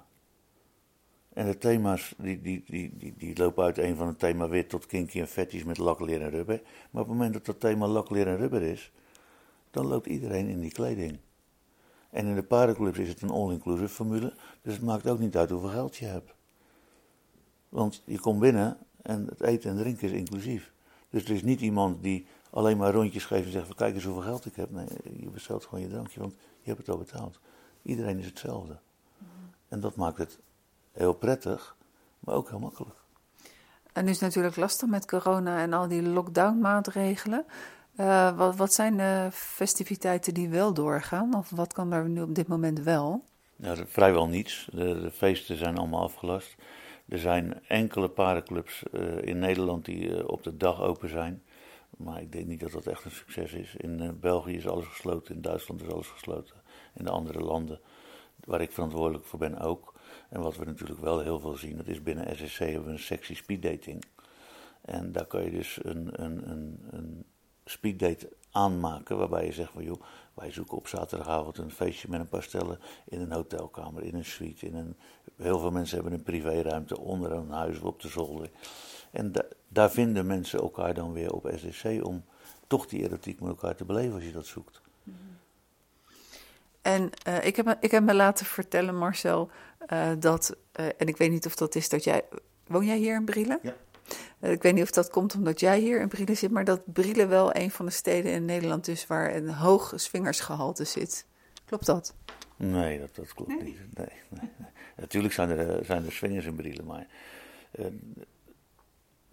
[1.33, 4.69] En de thema's die, die, die, die, die lopen uit een van het thema wit
[4.69, 6.63] tot kinky en fetish met lakleer en rubber.
[6.91, 8.93] Maar op het moment dat dat thema lakleer en rubber is,
[9.71, 11.19] dan loopt iedereen in die kleding.
[12.11, 15.51] En in de paardenclubs is het een all-inclusive formule, dus het maakt ook niet uit
[15.51, 16.35] hoeveel geld je hebt.
[17.69, 20.73] Want je komt binnen en het eten en drinken is inclusief.
[21.11, 24.05] Dus er is niet iemand die alleen maar rondjes geeft en zegt van kijk eens
[24.05, 24.71] hoeveel geld ik heb.
[24.71, 24.87] Nee,
[25.21, 26.35] je bestelt gewoon je drankje, want
[26.71, 27.41] hebt het al betaald.
[27.83, 28.79] Iedereen is hetzelfde.
[29.69, 30.39] En dat maakt het
[30.93, 31.77] heel prettig,
[32.19, 32.95] maar ook heel makkelijk.
[33.93, 37.45] En nu is het natuurlijk lastig met corona en al die lockdown-maatregelen.
[37.97, 41.35] Uh, wat, wat, zijn de festiviteiten die wel doorgaan?
[41.35, 43.25] Of wat kan er nu op dit moment wel?
[43.57, 44.69] Ja, vrijwel niets.
[44.73, 46.55] De, de, feesten zijn allemaal afgelast.
[47.09, 51.43] Er zijn enkele parenclubs uh, in Nederland die uh, op de dag open zijn.
[51.97, 53.77] Maar ik denk niet dat dat echt een succes is.
[53.77, 56.57] In België is alles gesloten, in Duitsland is alles gesloten.
[56.95, 57.81] In de andere landen,
[58.45, 59.95] waar ik verantwoordelijk voor ben, ook.
[60.29, 62.99] En wat we natuurlijk wel heel veel zien, dat is binnen SSC hebben we een
[62.99, 64.05] sectie speeddating.
[64.81, 67.25] En daar kan je dus een, een, een, een
[67.65, 70.03] speeddate aanmaken waarbij je zegt van joh,
[70.35, 74.25] wij zoeken op zaterdagavond een feestje met een paar stellen in een hotelkamer, in een
[74.25, 74.67] suite.
[74.67, 74.97] In een,
[75.37, 78.51] heel veel mensen hebben een privéruimte onder een huis op de zolder.
[79.15, 79.33] En
[79.69, 82.25] daar vinden mensen elkaar dan weer op SSC om
[82.67, 84.81] toch die erotiek met elkaar te beleven als je dat zoekt.
[86.83, 89.51] En uh, ik, heb me, ik heb me laten vertellen, Marcel,
[89.93, 92.25] uh, dat, uh, en ik weet niet of dat is dat jij.
[92.67, 93.59] Woon jij hier in Brielen?
[93.63, 93.75] Ja.
[94.49, 97.29] ik weet niet of dat komt omdat jij hier in Brielen zit, maar dat Brielen
[97.29, 101.27] wel een van de steden in Nederland is waar een hoog swingersgehalte zit.
[101.65, 102.15] Klopt dat?
[102.57, 103.79] Nee, dat, dat klopt niet.
[103.95, 104.51] Nee, nee,
[104.97, 107.07] Natuurlijk zijn er, zijn er swingers in Brielen, maar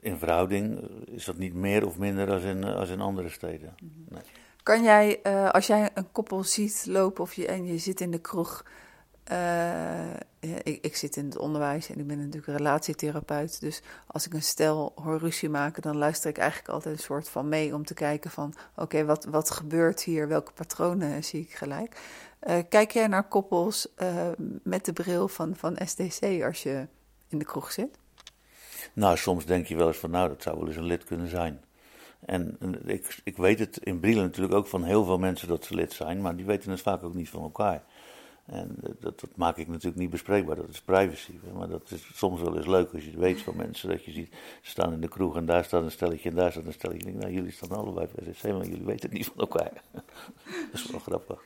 [0.01, 3.75] in verhouding is dat niet meer of minder als in, als in andere steden.
[3.79, 4.13] Mhm.
[4.13, 4.21] Nee.
[4.63, 8.11] Kan jij, uh, als jij een koppel ziet lopen of je, en je zit in
[8.11, 8.65] de kroeg.
[9.31, 13.59] Uh, ik, ik, zit in het onderwijs en ik ben natuurlijk relatietherapeut.
[13.59, 17.29] Dus als ik een stel hoor ruzie maken, dan luister ik eigenlijk altijd een soort
[17.29, 18.53] van mee om te kijken van...
[18.75, 20.27] oké, wat, wat gebeurt hier?
[20.27, 22.01] Welke patronen zie ik gelijk?
[22.47, 23.87] Uh, kijk jij naar koppels
[24.63, 26.87] met de bril van, van SDC als je
[27.27, 28.00] in de kroeg zit?
[28.93, 31.27] Nou, soms denk je wel eens van, nou, dat zou wel eens een lid kunnen
[31.27, 31.61] zijn.
[32.25, 35.75] En ik, ik weet het in Brielen natuurlijk ook van heel veel mensen dat ze
[35.75, 37.83] lid zijn, maar die weten het vaak ook niet van elkaar.
[38.45, 41.31] En dat, dat maak ik natuurlijk niet bespreekbaar, dat is privacy.
[41.57, 44.11] Maar dat is soms wel eens leuk als je het weet van mensen, dat je
[44.11, 46.73] ziet, ze staan in de kroeg en daar staat een stelletje en daar staat een
[46.73, 47.11] stelletje.
[47.11, 49.71] nou, jullie staan allebei bij SSC, maar jullie weten het niet van elkaar.
[50.71, 51.41] dat is wel grappig.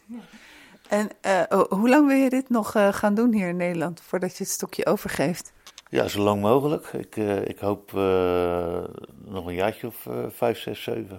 [0.90, 4.38] En uh, hoe lang wil je dit nog uh, gaan doen hier in Nederland, voordat
[4.38, 5.54] je het stokje overgeeft?
[5.90, 6.86] Ja, zo lang mogelijk.
[6.94, 8.84] Ik, uh, ik hoop uh,
[9.26, 11.18] nog een jaartje of uh, vijf, zes, zeven.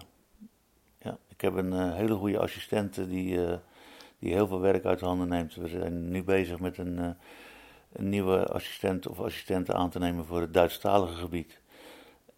[0.99, 3.39] Ja, ik heb een hele goede assistente die,
[4.19, 5.55] die heel veel werk uit handen neemt.
[5.55, 7.17] We zijn nu bezig met een,
[7.93, 11.61] een nieuwe assistent of assistente aan te nemen voor het Duitsstalige gebied.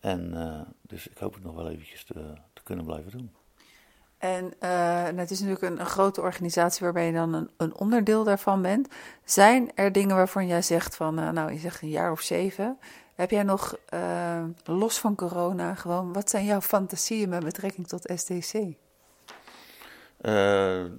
[0.01, 0.35] En
[0.83, 3.38] dus ik hoop het nog wel eventjes te, te kunnen blijven doen.
[4.19, 8.63] En uh, het is natuurlijk een, grote organisatie waarbij je dan een, een, onderdeel daarvan
[8.63, 8.89] bent.
[9.25, 12.79] Zijn er dingen waarvan jij zegt van, uh, nou je zegt een jaar of zeven.
[13.15, 18.13] Heb jij nog, uh, los van corona, gewoon, wat zijn jouw fantasieën met betrekking tot
[18.15, 18.77] SDC?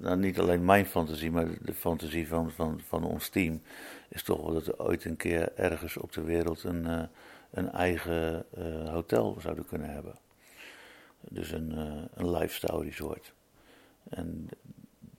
[0.01, 3.61] nou, niet alleen mijn fantasie, maar de fantasie van, van, van ons team
[4.09, 7.09] is toch wel dat we ooit een keer ergens op de wereld een,
[7.51, 8.45] een eigen
[8.91, 10.15] hotel zouden kunnen hebben.
[11.21, 13.33] Dus een, uh, een lifestyle resort.
[14.09, 14.49] En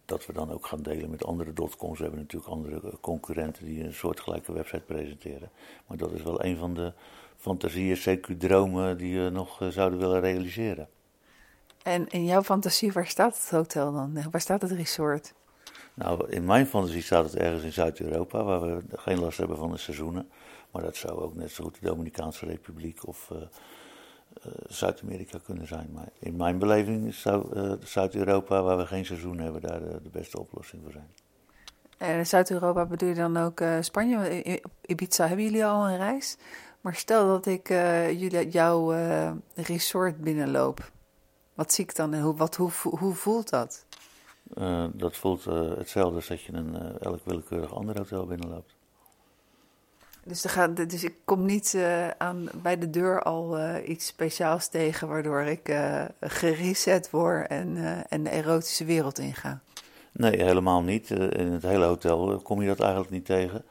[0.05, 1.99] dat we dan ook gaan delen met andere dotcoms.
[1.99, 5.51] We hebben natuurlijk andere concurrenten die een soortgelijke website presenteren.
[5.87, 6.93] Maar dat is wel een van de
[7.37, 10.89] fantasieën, zeker dromen die we nog eh, zouden willen realiseren.
[11.83, 14.31] En in jouw fantasie, waar staat het hotel dan?
[14.31, 15.35] Waar staat het resort?
[15.95, 19.71] Nou, in mijn fantasie staat het ergens in Zuid-Europa, waar we geen last hebben van
[19.71, 20.31] de seizoenen.
[20.71, 23.39] Maar dat zou ook net zo goed de Dominicaanse Republiek of uh,
[24.67, 25.91] Zuid-Amerika kunnen zijn.
[25.93, 30.11] Maar in mijn beleving zou uh, Zuid-Europa, waar we geen seizoen hebben, daar de, de
[30.11, 31.11] beste oplossing voor zijn.
[31.99, 34.63] En Zuid-Europa bedoel je dan ook uh, Spanje?
[34.87, 36.37] Ibiza hebben jullie al een reis?
[36.81, 38.93] Maar stel dat ik jullie, jouw
[39.55, 40.91] resort binnenloop.
[41.55, 43.87] Wat zie ik dan en hoe, wat, hoe, hoe voelt dat?
[44.93, 45.45] dat voelt
[45.79, 48.77] hetzelfde als dat je een elk willekeurig ander hotel binnenloopt.
[50.25, 54.07] Dus, er gaat, dus ik kom niet uh, aan, bij de deur al uh, iets
[54.07, 57.77] speciaals tegen, waardoor ik uh, gereset word en,
[58.09, 59.61] en de erotische wereld inga.
[60.13, 61.11] Nee, helemaal niet.
[61.11, 63.65] in het hele hotel kom je dat eigenlijk niet tegen.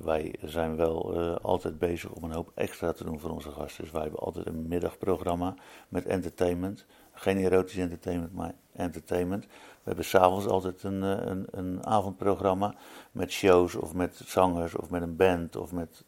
[0.00, 3.84] wij zijn wel altijd bezig om een hoop extra te doen voor onze gasten.
[3.84, 5.54] Dus wij hebben altijd een middagprogramma
[5.88, 6.86] met entertainment.
[7.12, 9.46] Geen erotisch entertainment, maar entertainment.
[9.82, 12.74] We hebben s'avonds altijd een, eh, een, een, avondprogramma
[13.12, 16.04] met shows of met zangers of met een band of met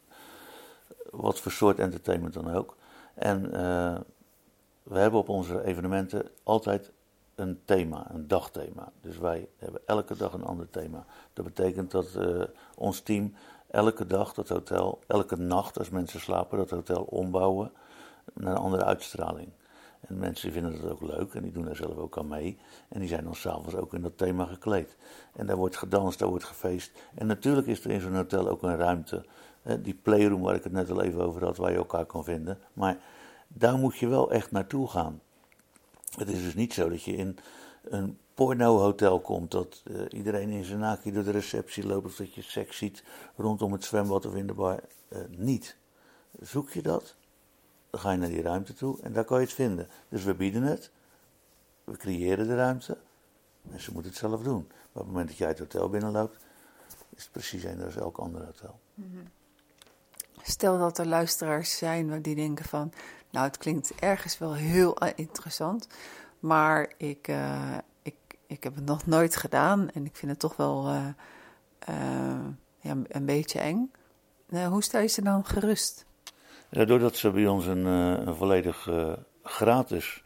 [1.10, 2.76] wat voor soort entertainment dan ook.
[3.14, 3.96] En uh,
[4.82, 6.92] we hebben op onze evenementen altijd
[7.34, 8.92] een thema, een dagthema.
[9.00, 11.04] Dus wij hebben elke dag een ander thema.
[11.32, 12.42] Dat betekent dat uh,
[12.76, 13.34] ons team
[13.70, 17.72] elke dag dat hotel, elke nacht als mensen slapen, dat hotel ombouwen
[18.34, 19.48] naar een andere uitstraling.
[20.08, 22.58] En mensen vinden dat ook leuk en die doen daar zelf ook aan mee.
[22.88, 24.96] En die zijn dan s'avonds ook in dat thema gekleed.
[25.32, 26.92] En daar wordt gedanst, daar wordt gefeest.
[27.14, 29.24] En natuurlijk is er in zo'n hotel ook een ruimte.
[29.80, 32.58] Die playroom waar ik het net al even over had, waar je elkaar kan vinden.
[32.72, 32.98] Maar
[33.48, 35.20] daar moet je wel echt naartoe gaan.
[36.16, 37.38] Het is dus niet zo dat je in
[37.82, 42.34] een porno-hotel komt, dat uh, iedereen in zijn naakje door de receptie loopt, of dat
[42.34, 43.04] je seks ziet
[43.36, 44.80] rondom het zwembad of in de bar.
[45.08, 45.76] Uh, niet.
[46.40, 47.16] Zoek je dat,
[47.92, 49.88] dan ga je naar die ruimte toe en daar kan je het vinden.
[50.08, 50.90] Dus we bieden het,
[51.84, 52.98] we creëren de ruimte,
[53.62, 54.66] mensen moeten het zelf doen.
[54.68, 56.36] Maar op het moment dat jij het hotel binnenloopt,
[57.16, 58.80] is het precies een als elk ander hotel.
[58.94, 59.18] Mhm.
[60.42, 62.92] Stel dat er luisteraars zijn die denken van,
[63.30, 65.86] nou het klinkt ergens wel heel interessant,
[66.38, 70.56] maar ik, uh, ik, ik heb het nog nooit gedaan en ik vind het toch
[70.56, 71.06] wel uh,
[72.80, 73.92] ja, een beetje eng.
[74.48, 76.04] hoe stel je ze dan gerust?
[76.72, 78.88] Doordat ze bij ons een, een volledig
[79.42, 80.22] gratis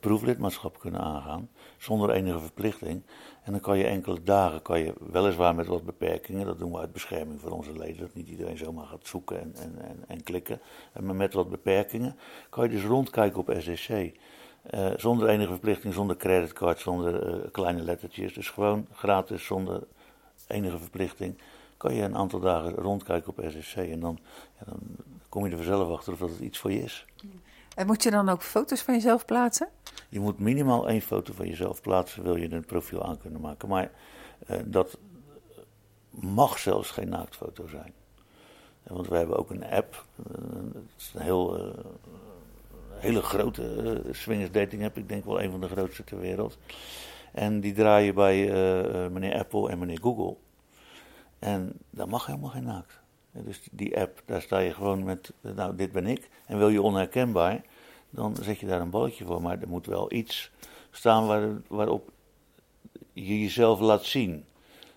[0.00, 3.02] proeflidmaatschap kunnen aangaan, zonder enige verplichting.
[3.42, 6.78] En dan kan je enkele dagen, kan je weliswaar met wat beperkingen, dat doen we
[6.78, 10.22] uit bescherming voor onze leden, dat niet iedereen zomaar gaat zoeken en, en, en, en
[10.22, 10.60] klikken.
[11.00, 12.16] Maar met wat beperkingen
[12.50, 14.12] kan je dus rondkijken op SDC.
[14.96, 18.34] Zonder enige verplichting, zonder creditcard, zonder kleine lettertjes.
[18.34, 19.82] Dus gewoon gratis, zonder
[20.46, 21.38] enige verplichting.
[21.82, 23.76] Kan je een aantal dagen rondkijken op SSC.
[23.76, 24.18] En dan,
[24.58, 24.80] ja, dan
[25.28, 27.06] kom je er vanzelf achter of dat het iets voor je is.
[27.74, 29.68] En moet je dan ook foto's van jezelf plaatsen?
[30.08, 33.68] Je moet minimaal één foto van jezelf plaatsen, wil je een profiel aan kunnen maken.
[33.68, 33.90] Maar
[34.50, 34.98] uh, dat
[36.10, 37.92] mag zelfs geen naaktfoto zijn.
[38.82, 40.04] Want we hebben ook een app.
[40.16, 41.74] het is een heel
[42.90, 44.96] hele grote uh, swingers dating app.
[44.96, 46.58] Ik denk wel een van de grootste ter wereld.
[47.32, 50.36] En die draaien bij uh, meneer Apple en meneer Google.
[51.42, 53.00] En daar mag helemaal geen naakt.
[53.32, 56.28] Dus die app, daar sta je gewoon met, nou dit ben ik.
[56.46, 57.62] En wil je onherkenbaar,
[58.10, 59.42] dan zet je daar een balletje voor.
[59.42, 60.50] Maar er moet wel iets
[60.90, 62.10] staan waar, waarop
[63.12, 64.44] je jezelf laat zien.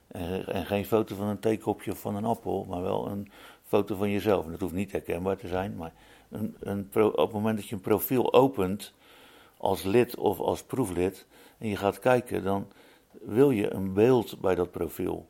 [0.07, 3.31] En, en, geen foto van een theekopje of van een appel, maar wel een
[3.63, 4.45] foto van jezelf.
[4.45, 5.93] En dat hoeft niet herkenbaar te zijn, maar
[6.29, 8.93] een, een op het moment dat je een profiel opent
[9.57, 11.25] als lid of als proeflid
[11.57, 12.67] en je gaat kijken, dan
[13.11, 15.27] wil je een beeld bij dat profiel.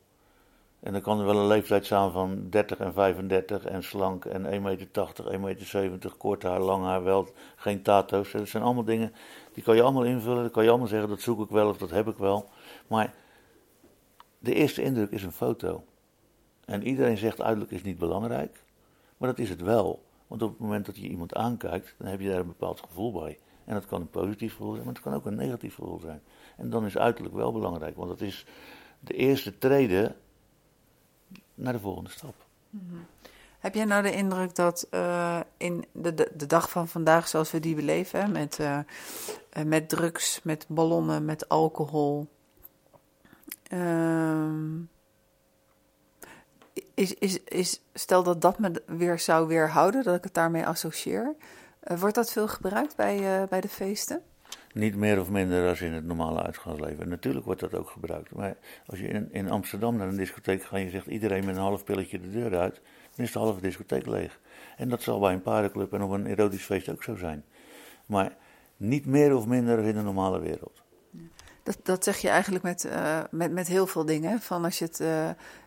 [0.86, 4.44] En dan kan er wel een leeftijd staan van 30 en 35 en slank en
[4.44, 4.88] 1,80 meter,
[5.32, 8.32] 1,70 meter, kort haar, lang haar, wel geen tato's.
[8.32, 9.12] Dat zijn allemaal dingen,
[9.52, 11.76] die kan je allemaal invullen, dan kan je allemaal zeggen dat zoek ik wel of
[11.76, 12.48] dat heb ik wel.
[12.86, 13.14] Maar
[14.38, 15.84] de eerste indruk is een foto.
[16.64, 18.64] En iedereen zegt uiterlijk is niet belangrijk,
[19.16, 20.02] maar dat is het wel.
[20.26, 23.12] Want op het moment dat je iemand aankijkt, dan heb je daar een bepaald gevoel
[23.12, 23.38] bij.
[23.64, 26.22] En dat kan een positief gevoel zijn, maar het kan ook een negatief gevoel zijn.
[26.56, 28.46] En dan is uiterlijk wel belangrijk, want dat is
[29.00, 30.16] de eerste treden
[31.56, 32.34] naar de volgende stap.
[32.70, 32.96] Mhm.
[33.58, 37.50] Heb jij nou de indruk dat uh, in de, de, de, dag van vandaag, zoals
[37.50, 38.78] we die beleven, met, uh,
[39.64, 42.26] met drugs, met ballonnen, met alcohol,
[43.72, 44.80] uh,
[46.94, 51.34] is, is, is, stel dat dat me weer zou weerhouden, dat ik het daarmee associeer.
[51.80, 54.22] Wordt dat veel gebruikt bij, bij de feesten?
[54.76, 57.08] Niet meer of minder als in het normale uitgaansleven.
[57.08, 58.34] Natuurlijk wordt dat ook gebruikt.
[58.34, 61.56] Maar als je in, in Amsterdam naar een discotheek gaat en je zegt iedereen met
[61.56, 62.80] een half pilletje de deur uit,
[63.14, 64.40] dan is de halve discotheek leeg.
[64.76, 67.44] En dat zal bij een paardenclub en op een erotisch feest ook zo zijn.
[68.06, 68.36] Maar
[68.76, 70.82] niet meer of minder in de normale wereld.
[71.62, 74.40] Dat, dat zeg je eigenlijk met, uh, met, met heel veel dingen.
[74.40, 75.00] Van als je het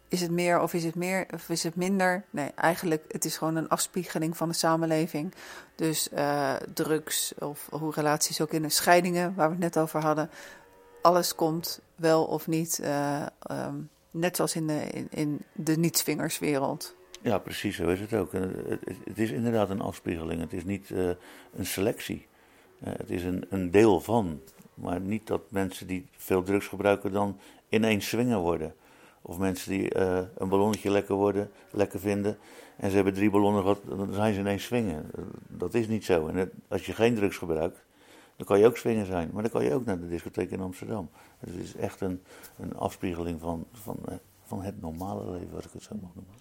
[0.09, 2.23] is het meer of is het meer of is het minder?
[2.29, 5.33] Nee, eigenlijk het is gewoon een afspiegeling van de samenleving.
[5.75, 10.01] Dus uh, drugs of hoe relaties ook in de scheidingen, waar we het net over
[10.01, 10.29] hadden.
[11.01, 15.77] Alles komt wel of niet, uh, um, net zoals in de, in, in de.
[17.21, 18.31] Ja, precies, zo is het ook.
[18.31, 20.41] Het, is inderdaad een afspiegeling.
[20.41, 21.09] Het is niet uh,
[21.55, 22.27] een selectie.
[22.83, 24.41] het is een, een deel van.
[24.73, 27.39] Maar niet dat mensen die veel drugs gebruiken dan
[27.69, 28.73] ineens zwinger worden.
[29.21, 32.37] Of mensen die uh, een ballonnetje lekker worden, lekker vinden.
[32.75, 35.11] En ze hebben drie ballonnen gehad, dan zijn ze ineens swingen.
[35.47, 36.27] Dat is niet zo.
[36.27, 37.79] En als je geen drugs gebruikt,
[38.35, 39.29] dan kan je ook swingen zijn.
[39.33, 41.09] Maar dan kan je ook naar de discotheek in Amsterdam.
[41.39, 42.23] Het is echt een,
[42.59, 44.15] een afspiegeling van, van, uh,
[44.45, 46.33] van het normale leven, als ik het zo mag noemen.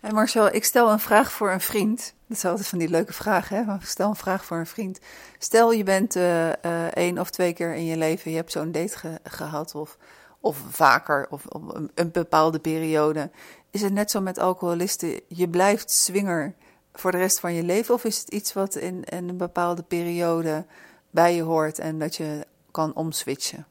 [0.00, 2.14] En Marcel, ik stel een vraag voor een vriend.
[2.26, 3.64] Dat is altijd van die leuke vragen, hè?
[3.64, 5.00] Maar stel een vraag voor een vriend.
[5.38, 8.98] Stel je bent uh, één of twee keer in je leven, je hebt zo'n date
[8.98, 9.98] ge gehad of
[10.42, 13.30] of vaker, of, een, een, bepaalde periode.
[13.70, 16.54] Is het net zo met alcoholisten, je blijft zwinger
[16.92, 17.94] voor de rest van je leven?
[17.94, 20.64] Of is het iets wat in, een bepaalde periode
[21.10, 23.66] bij je hoort en dat je kan omswitchen?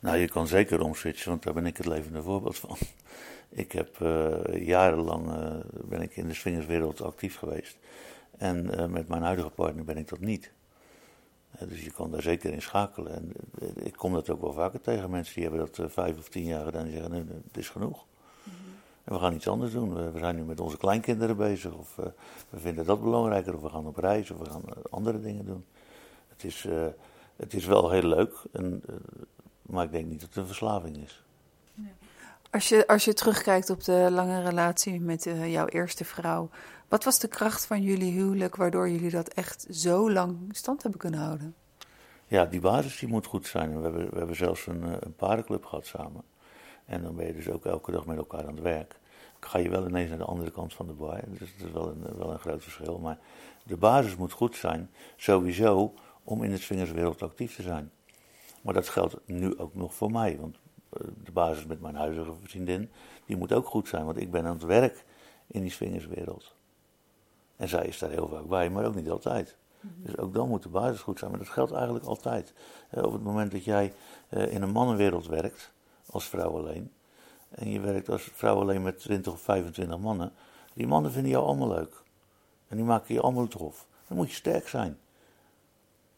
[0.00, 2.76] Nou, je kan zeker omswitchen, want daar ben ik het levende voorbeeld van.
[3.48, 7.76] Ik heb uh, jarenlang uh, ben ik in de swingerswereld actief geweest.
[8.38, 10.52] En uh, met mijn huidige partner ben ik dat niet.
[11.58, 13.14] Dus je kan daar zeker in schakelen.
[13.14, 13.32] En
[13.74, 15.10] ik kom dat ook wel vaker tegen.
[15.10, 18.04] Mensen die hebben dat vijf of tien jaar gedaan en zeggen, nee, het is genoeg.
[18.42, 18.74] Mm -hmm.
[19.04, 20.12] En we gaan iets anders doen.
[20.12, 21.74] We, zijn nu met onze kleinkinderen bezig.
[21.74, 21.96] Of
[22.50, 23.54] we vinden dat belangrijker.
[23.54, 24.30] Of we gaan op reis.
[24.30, 25.64] Of we gaan andere dingen doen.
[26.28, 26.66] Het is,
[27.36, 28.34] het is wel heel leuk.
[28.52, 28.82] En,
[29.62, 31.24] maar ik denk niet dat het een verslaving is.
[31.74, 31.92] Nee.
[32.50, 36.50] Als je, als je terugkijkt op de lange relatie met jouw eerste vrouw,
[36.92, 41.00] wat was de kracht van jullie huwelijk waardoor jullie dat echt zo lang stand hebben
[41.00, 41.54] kunnen houden?
[42.26, 43.82] Ja, die basis die moet goed zijn.
[43.82, 46.22] We hebben, zelfs een, een paardenclub gehad samen.
[46.84, 48.98] En dan ben je dus ook elke dag met elkaar aan het werk.
[49.40, 51.20] Ga je wel ineens naar de andere kant van de bar.
[51.26, 52.98] Dus dat is wel een, wel een groot verschil.
[52.98, 53.18] Maar
[53.64, 57.90] de basis moet goed zijn, sowieso, om in de swingerswereld actief te zijn.
[58.62, 60.38] Maar dat geldt nu ook nog voor mij.
[60.40, 60.56] Want
[61.24, 62.90] de basis met mijn huidige vriendin,
[63.26, 64.04] die moet ook goed zijn.
[64.04, 65.04] Want ik ben aan het werk
[65.46, 66.54] in die swingerswereld.
[67.62, 69.56] En zij is daar heel vaak bij, maar ook niet altijd.
[69.80, 71.30] Dus ook dan moet de basis goed zijn.
[71.30, 72.52] Maar dat geldt eigenlijk altijd.
[72.90, 73.92] op het moment dat jij
[74.28, 75.72] in een mannenwereld werkt,
[76.06, 76.92] als vrouw alleen.
[77.48, 80.32] En je werkt als vrouw alleen met 20 of 25 mannen.
[80.74, 82.02] Die mannen vinden jou allemaal leuk.
[82.68, 83.86] En die maken je allemaal tof.
[84.08, 84.98] Dan moet je sterk zijn.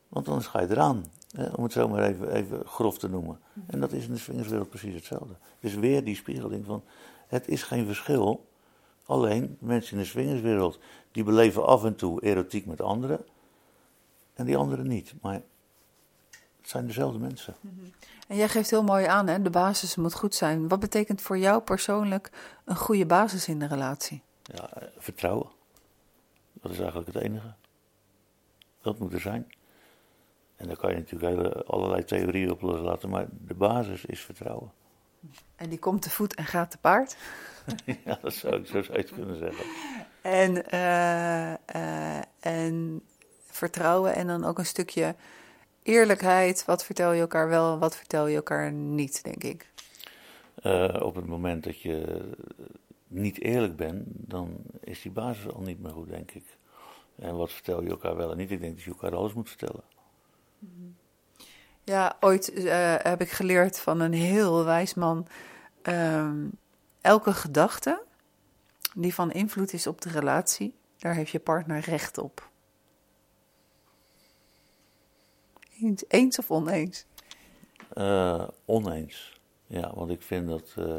[0.09, 1.05] Want anders ga je eraan
[1.55, 3.40] om het zo maar even, even grof te noemen.
[3.66, 5.34] En dat is in de swingerswereld precies hetzelfde.
[5.61, 6.82] Dus weer die spiegeling van,
[7.26, 8.53] het is geen verschil.
[9.07, 10.78] Alleen, mensen in de swingerswereld,
[11.12, 13.24] die beleven af en toe erotiek met anderen.
[14.34, 15.14] En die anderen niet.
[15.20, 15.34] Maar
[16.61, 17.55] het zijn dezelfde mensen.
[18.28, 19.42] En jij geeft heel mooi aan, hè?
[19.42, 20.68] de basis moet goed zijn.
[20.68, 22.30] Wat betekent voor jou persoonlijk
[22.64, 24.22] een goede basis in de relatie?
[24.42, 25.48] Ja, vertrouwen.
[26.52, 27.55] Dat is eigenlijk het enige.
[28.82, 29.52] Dat moet er zijn.
[30.57, 34.72] En daar kan je natuurlijk hele, allerlei theorieën op loslaten, maar de basis is vertrouwen.
[35.57, 37.16] En die komt te voet en gaat te paard?
[38.05, 39.64] ja, dat zou ik zo je kunnen zeggen.
[40.22, 43.03] En, uh, uh, en
[43.47, 45.14] vertrouwen en dan ook een stukje
[45.83, 46.64] eerlijkheid.
[46.64, 49.72] Wat vertel je elkaar wel, wat vertel je elkaar niet, denk ik.
[50.62, 52.31] Uh, op het moment dat je
[53.09, 56.45] niet eerlijk bent, dan is die basis al niet meer goed, denk ik.
[57.14, 58.51] En wat vertel je elkaar wel en niet?
[58.51, 59.85] Ik denk dat je elkaar alles moet vertellen.
[61.85, 65.26] Ja, ooit uh, heb ik geleerd van een heel wijs man.
[65.82, 66.51] Um,
[67.01, 68.03] elke gedachte
[68.95, 72.49] die van invloed is op de relatie, daar heeft je partner recht op.
[75.80, 77.07] Eens, eens of oneens?
[77.95, 79.41] Uh, oneens.
[79.66, 80.97] Ja, want ik vind dat uh,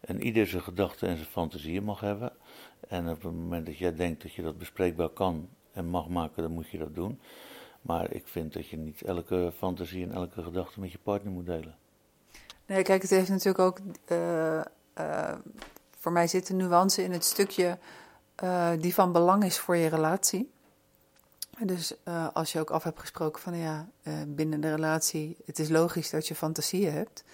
[0.00, 2.32] een ieder zijn gedachten en zijn fantasieën mag hebben.
[2.88, 6.42] En op het moment dat jij denkt dat je dat bespreekbaar kan en mag maken,
[6.42, 7.20] dan moet je dat doen.
[7.80, 11.46] Maar ik vind dat je niet elke fantasie en elke gedachte met je partner moet
[11.46, 11.76] delen.
[12.66, 13.78] Nee, kijk, het heeft natuurlijk ook.
[14.08, 14.60] Uh,
[14.98, 15.32] uh,
[15.98, 17.78] voor mij zit een nuance in het stukje
[18.42, 20.50] uh, die van belang is voor je relatie.
[21.58, 21.94] Dus
[22.32, 23.88] als je ook af hebt gesproken van ja,
[24.26, 27.24] binnen de relatie, het is logisch dat je fantasieën hebt.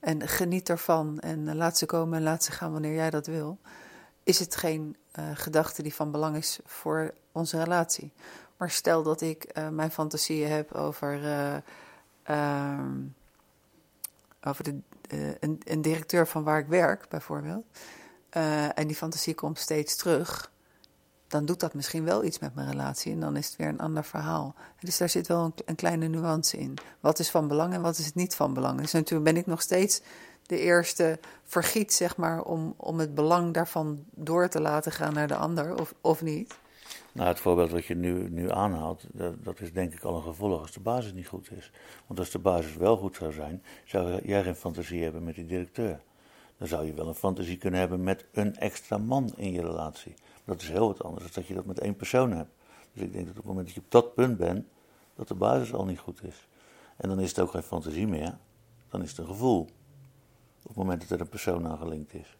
[0.00, 3.58] En geniet ervan en laat ze komen en laat ze gaan wanneer jij dat wil.
[4.22, 4.96] Is het geen
[5.34, 8.12] gedachte die van belang is voor onze relatie?
[8.56, 11.56] Maar stel dat ik uh, mijn fantasieën heb over, uh,
[12.30, 12.86] uh,
[14.42, 14.78] over de,
[15.08, 17.64] eh, een, een, directeur van waar ik werk, bijvoorbeeld.
[18.74, 20.52] en die fantasie komt steeds terug.
[21.26, 23.80] Dan doet dat misschien wel iets met mijn relatie en dan is het weer een
[23.80, 24.54] ander verhaal.
[24.80, 26.74] Dus daar zit wel een, een kleine nuance in.
[27.00, 28.80] Wat is van belang en wat is het niet van belang?
[28.80, 30.02] Dus natuurlijk ben ik nog steeds
[30.46, 35.28] de eerste vergiet, zeg maar, om, om het belang daarvan door te laten gaan naar
[35.28, 36.54] de ander, of, of niet.
[37.14, 40.22] Nou, het voorbeeld wat je nu, nu aanhaalt, dat, dat, is denk ik al een
[40.22, 41.70] gevolg als de basis niet goed is.
[42.06, 45.46] Want als de basis wel goed zou zijn, zou jij geen fantasie hebben met die
[45.46, 46.00] directeur.
[46.58, 50.14] Dan zou je wel een fantasie kunnen hebben met een extra man in je relatie.
[50.44, 52.50] Dat is heel wat anders dan dat je dat met één persoon hebt.
[52.92, 54.66] Dus ik denk dat op het moment dat je op dat punt bent,
[55.14, 56.48] dat de basis al niet goed is.
[56.96, 58.38] En dan is het ook geen fantasie meer,
[58.88, 59.60] dan is het een gevoel.
[60.62, 62.36] Op het moment dat er een persoon aan gelinkt is.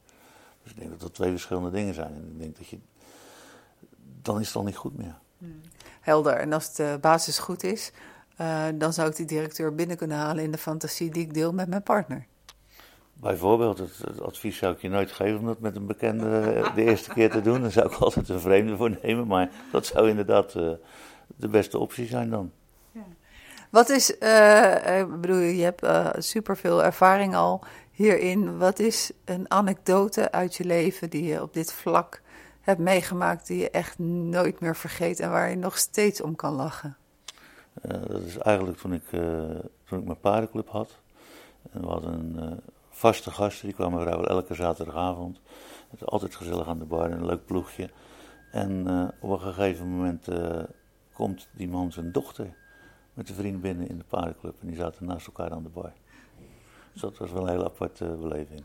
[0.62, 2.14] Dus ik denk dat dat twee verschillende dingen zijn.
[2.14, 2.78] En ik denk dat je
[4.24, 5.14] dan is het al niet goed meer.
[5.38, 5.60] Hmm.
[6.00, 6.32] Helder.
[6.32, 7.92] En als de basis goed is,
[8.40, 11.52] uh, dan zou ik die directeur binnen kunnen halen in de fantasie die ik deel
[11.52, 12.26] met mijn partner.
[13.12, 16.74] Bijvoorbeeld, het, het, advies zou ik je nooit geven om dat met een bekende eh,
[16.74, 17.60] de eerste keer te doen.
[17.60, 20.70] Dan zou ik altijd een vreemde voor nemen, maar dat zou inderdaad uh,
[21.36, 22.52] de beste optie zijn dan.
[22.92, 23.04] Ja.
[23.70, 25.86] Wat is, uh, ik bedoel, je hebt
[26.24, 28.58] superveel ervaring al hierin.
[28.58, 32.22] Wat is een anekdote uit je leven die je op dit vlak
[32.64, 36.52] hebt meegemaakt die je echt nooit meer vergeet en waar je nog steeds om kan
[36.52, 36.96] lachen?
[37.82, 39.08] dat is eigenlijk toen ik,
[39.84, 40.98] toen ik mijn paardenclub had.
[41.70, 45.40] En we hadden een vaste gasten, die kwamen vrijwel elke zaterdagavond.
[45.90, 47.90] Het is altijd gezellig aan de bar, een leuk ploegje.
[48.50, 48.86] En
[49.20, 50.28] op een gegeven moment
[51.12, 52.54] komt die man zijn dochter
[53.14, 54.54] met een vriend binnen in de paardenclub.
[54.60, 55.92] En die zaten naast elkaar aan de bar.
[56.92, 58.64] Dus dat was wel een hele aparte beleving.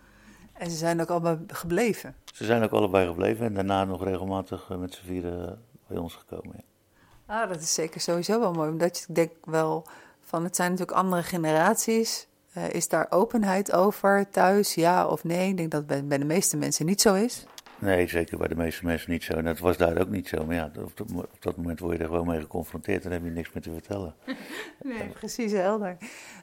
[0.60, 2.16] En ze zijn ook allebei gebleven?
[2.34, 6.56] Ze zijn ook allebei gebleven en daarna nog regelmatig met z'n vieren bij ons gekomen.
[6.56, 7.42] Ja.
[7.42, 8.70] Ah, dat is zeker sowieso wel mooi.
[8.70, 9.88] Omdat je denk wel
[10.20, 12.28] van het zijn natuurlijk andere generaties.
[12.58, 15.50] Uh, is daar openheid over thuis, ja of nee?
[15.50, 17.46] Ik denk dat bij, bij de meeste mensen niet zo is.
[17.80, 19.34] Nee, zeker bij de meeste mensen niet zo.
[19.34, 20.46] En dat was daar ook niet zo.
[20.46, 23.24] Maar ja, op dat, op dat moment word je er gewoon mee geconfronteerd en heb
[23.24, 24.16] je niks meer te vertellen.
[24.84, 25.98] nee, precies helder.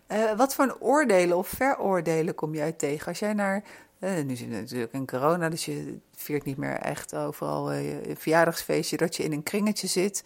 [0.08, 3.62] Uh, wat voor een oordelen of veroordelen kom jij tegen als jij naar
[3.98, 8.16] uh, nu zit natuurlijk in corona, dus je viert niet meer echt overal uh, je
[8.16, 10.24] verjaardagsfeestje dat je in een kringetje zit.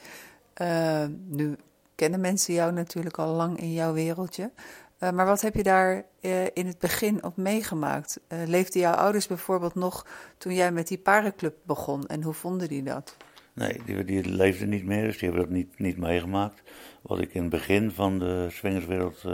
[0.63, 1.57] Uh, nu
[1.95, 4.51] kennen mensen jou natuurlijk al lang in jouw wereldje.
[4.99, 6.05] maar wat heb je daar
[6.53, 8.21] in het begin op meegemaakt?
[8.29, 10.07] leefden jouw ouders bijvoorbeeld nog
[10.39, 13.17] toen jij met die parenclub begon en hoe vonden die dat?
[13.53, 16.63] Nee, die, die leefden niet meer, dus die hebben dat niet, niet meegemaakt.
[17.03, 19.25] Wat ik in het begin van de swingerswereld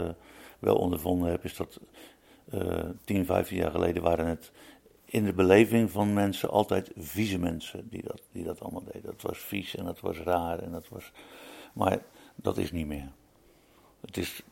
[0.59, 1.79] wel ondervonden heb, is dat
[3.05, 4.51] 10, 15 jaar geleden waren het
[5.05, 9.01] in de beleving van mensen altijd vieze mensen die dat, die dat allemaal deden.
[9.03, 11.11] Dat was vies en dat was raar en dat was.
[11.73, 11.99] Maar
[12.35, 13.11] dat is niet meer.
[14.01, 14.43] Het is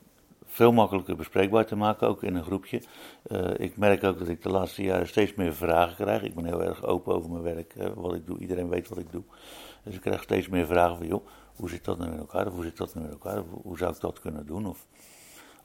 [0.46, 2.82] veel makkelijker bespreekbaar te maken, ook in een groepje.
[3.28, 6.24] Uh, ik merk ook dat ik de laatste jaren steeds meer vragen krijg.
[6.24, 8.40] Ik ben heel erg open over mijn werk, uh, wat ik doe.
[8.40, 9.24] Iedereen weet wat ik doe.
[9.84, 12.48] Dus ik krijg steeds meer vragen van, joh, hoe zit dat nu met elkaar?
[12.48, 13.38] Of hoe zit dat nu met elkaar?
[13.38, 14.66] Hoe zou ik dat kunnen doen?
[14.66, 14.88] Of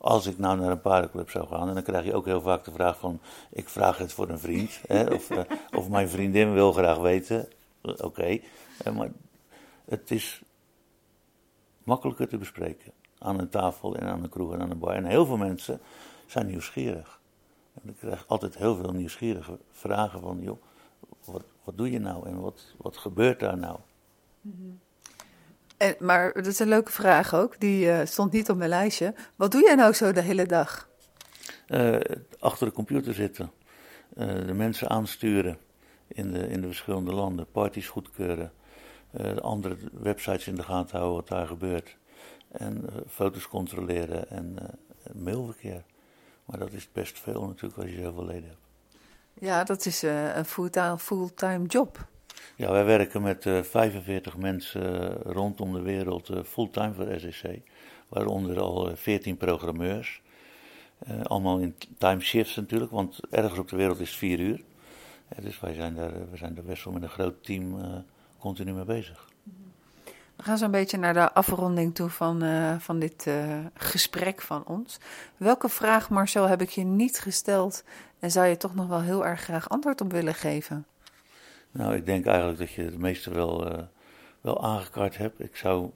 [0.00, 2.64] als ik nou naar een paardenclub zou gaan, en dan krijg je ook heel vaak
[2.64, 3.20] de vraag van,
[3.50, 5.40] ik vraag het voor een vriend, hè, of, uh,
[5.78, 7.48] of mijn vriendin wil graag weten,
[7.82, 8.42] uh, oké, okay.
[8.86, 9.10] uh, maar
[9.84, 10.42] het is
[11.84, 14.94] makkelijker te bespreken aan een tafel en aan een kroeg en aan een bar.
[14.94, 15.80] En heel veel mensen
[16.26, 17.20] zijn nieuwsgierig.
[17.82, 20.62] En ik krijg altijd heel veel nieuwsgierige vragen van, joh,
[21.24, 23.78] wat, wat doe je nou en wat, wat gebeurt daar nou?
[24.40, 24.80] Mm -hmm.
[25.80, 29.14] En, maar dat is een leuke vraag ook, die uh, stond niet op mijn lijstje.
[29.36, 30.88] Wat doe jij nou zo de hele dag?
[31.68, 32.00] Uh,
[32.38, 33.50] achter de computer zitten,
[34.16, 35.58] uh, de mensen aansturen
[36.08, 38.52] in de, in de verschillende landen, parties goedkeuren,
[39.40, 41.96] andere websites in de gaten houden wat daar gebeurt.
[42.48, 44.56] En foto's controleren en
[45.12, 45.84] mailverkeer.
[46.44, 48.60] Maar dat is best veel natuurlijk als je zoveel leden hebt.
[49.34, 52.08] Ja, dat is een fulltime, fulltime job.
[52.56, 57.60] Ja, wij werken met uh, 45 mensen rondom de wereld uh, fulltime voor SEC.
[58.08, 60.22] Waaronder al 14 programmeurs.
[61.08, 64.62] Uh, allemaal in time shifts natuurlijk, want ergens op de wereld is het 4 uur.
[65.42, 67.76] dus wij zijn, daar, we zijn daar best wel met een groot team
[68.38, 69.28] continu mee bezig.
[70.36, 72.42] We gaan zo een beetje naar de afronding toe van,
[72.80, 73.30] van dit
[73.74, 74.98] gesprek van ons.
[75.36, 77.84] Welke vraag, Marcel, heb ik je niet gesteld
[78.18, 80.86] en zou je toch nog wel heel erg graag antwoord op willen geven?
[81.72, 83.78] Nou, ik denk eigenlijk dat je het meeste wel, uh,
[84.40, 85.40] wel aangekaart hebt.
[85.40, 85.90] Ik zou,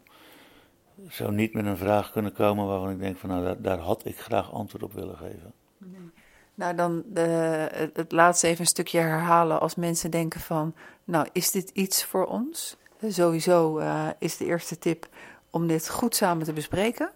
[1.09, 4.05] zou niet met een vraag kunnen komen waarvan ik denk van nou, daar, daar had
[4.05, 5.53] ik graag antwoord op willen geven.
[5.79, 6.11] Nee.
[6.55, 11.51] Nou, dan de, het laatste even een stukje herhalen als mensen denken van, nou, is
[11.51, 12.77] dit iets voor ons?
[13.09, 15.09] Sowieso uh, is de eerste tip
[15.51, 17.11] om dit goed samen te bespreken.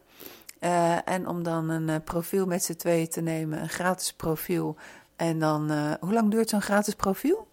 [1.04, 4.76] En om dan een profiel met z'n tweeën te nemen, een gratis profiel.
[5.16, 7.48] En dan, hoe lang duurt zo'n gratis profiel?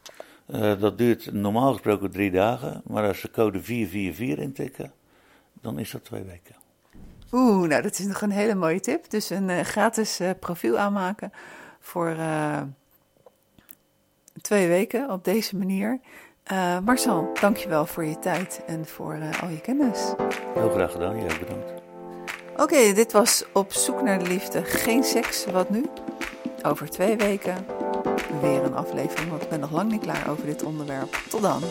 [0.48, 4.92] Uh, dat duurt normaal gesproken drie dagen, maar als ze code 444 intikken,
[5.62, 6.56] dan is dat twee weken.
[7.32, 9.10] Oeh, nou dat is nog een hele mooie tip.
[9.10, 11.32] Dus een uh, gratis uh, profiel aanmaken
[11.80, 12.16] voor
[14.42, 16.00] twee weken op deze manier.
[16.84, 20.14] Marcel, dankjewel voor je tijd en voor al je kennis.
[20.54, 21.72] Heel graag gedaan, jij bedankt.
[22.52, 24.64] Oké, okay, dit was Op zoek naar de liefde.
[24.64, 25.86] Geen seks, wat nu?
[26.64, 27.85] Over twee weken
[28.42, 31.18] weer een aflevering, want ik ben nog lang niet klaar over dit onderwerp.
[31.30, 31.62] Tot dan!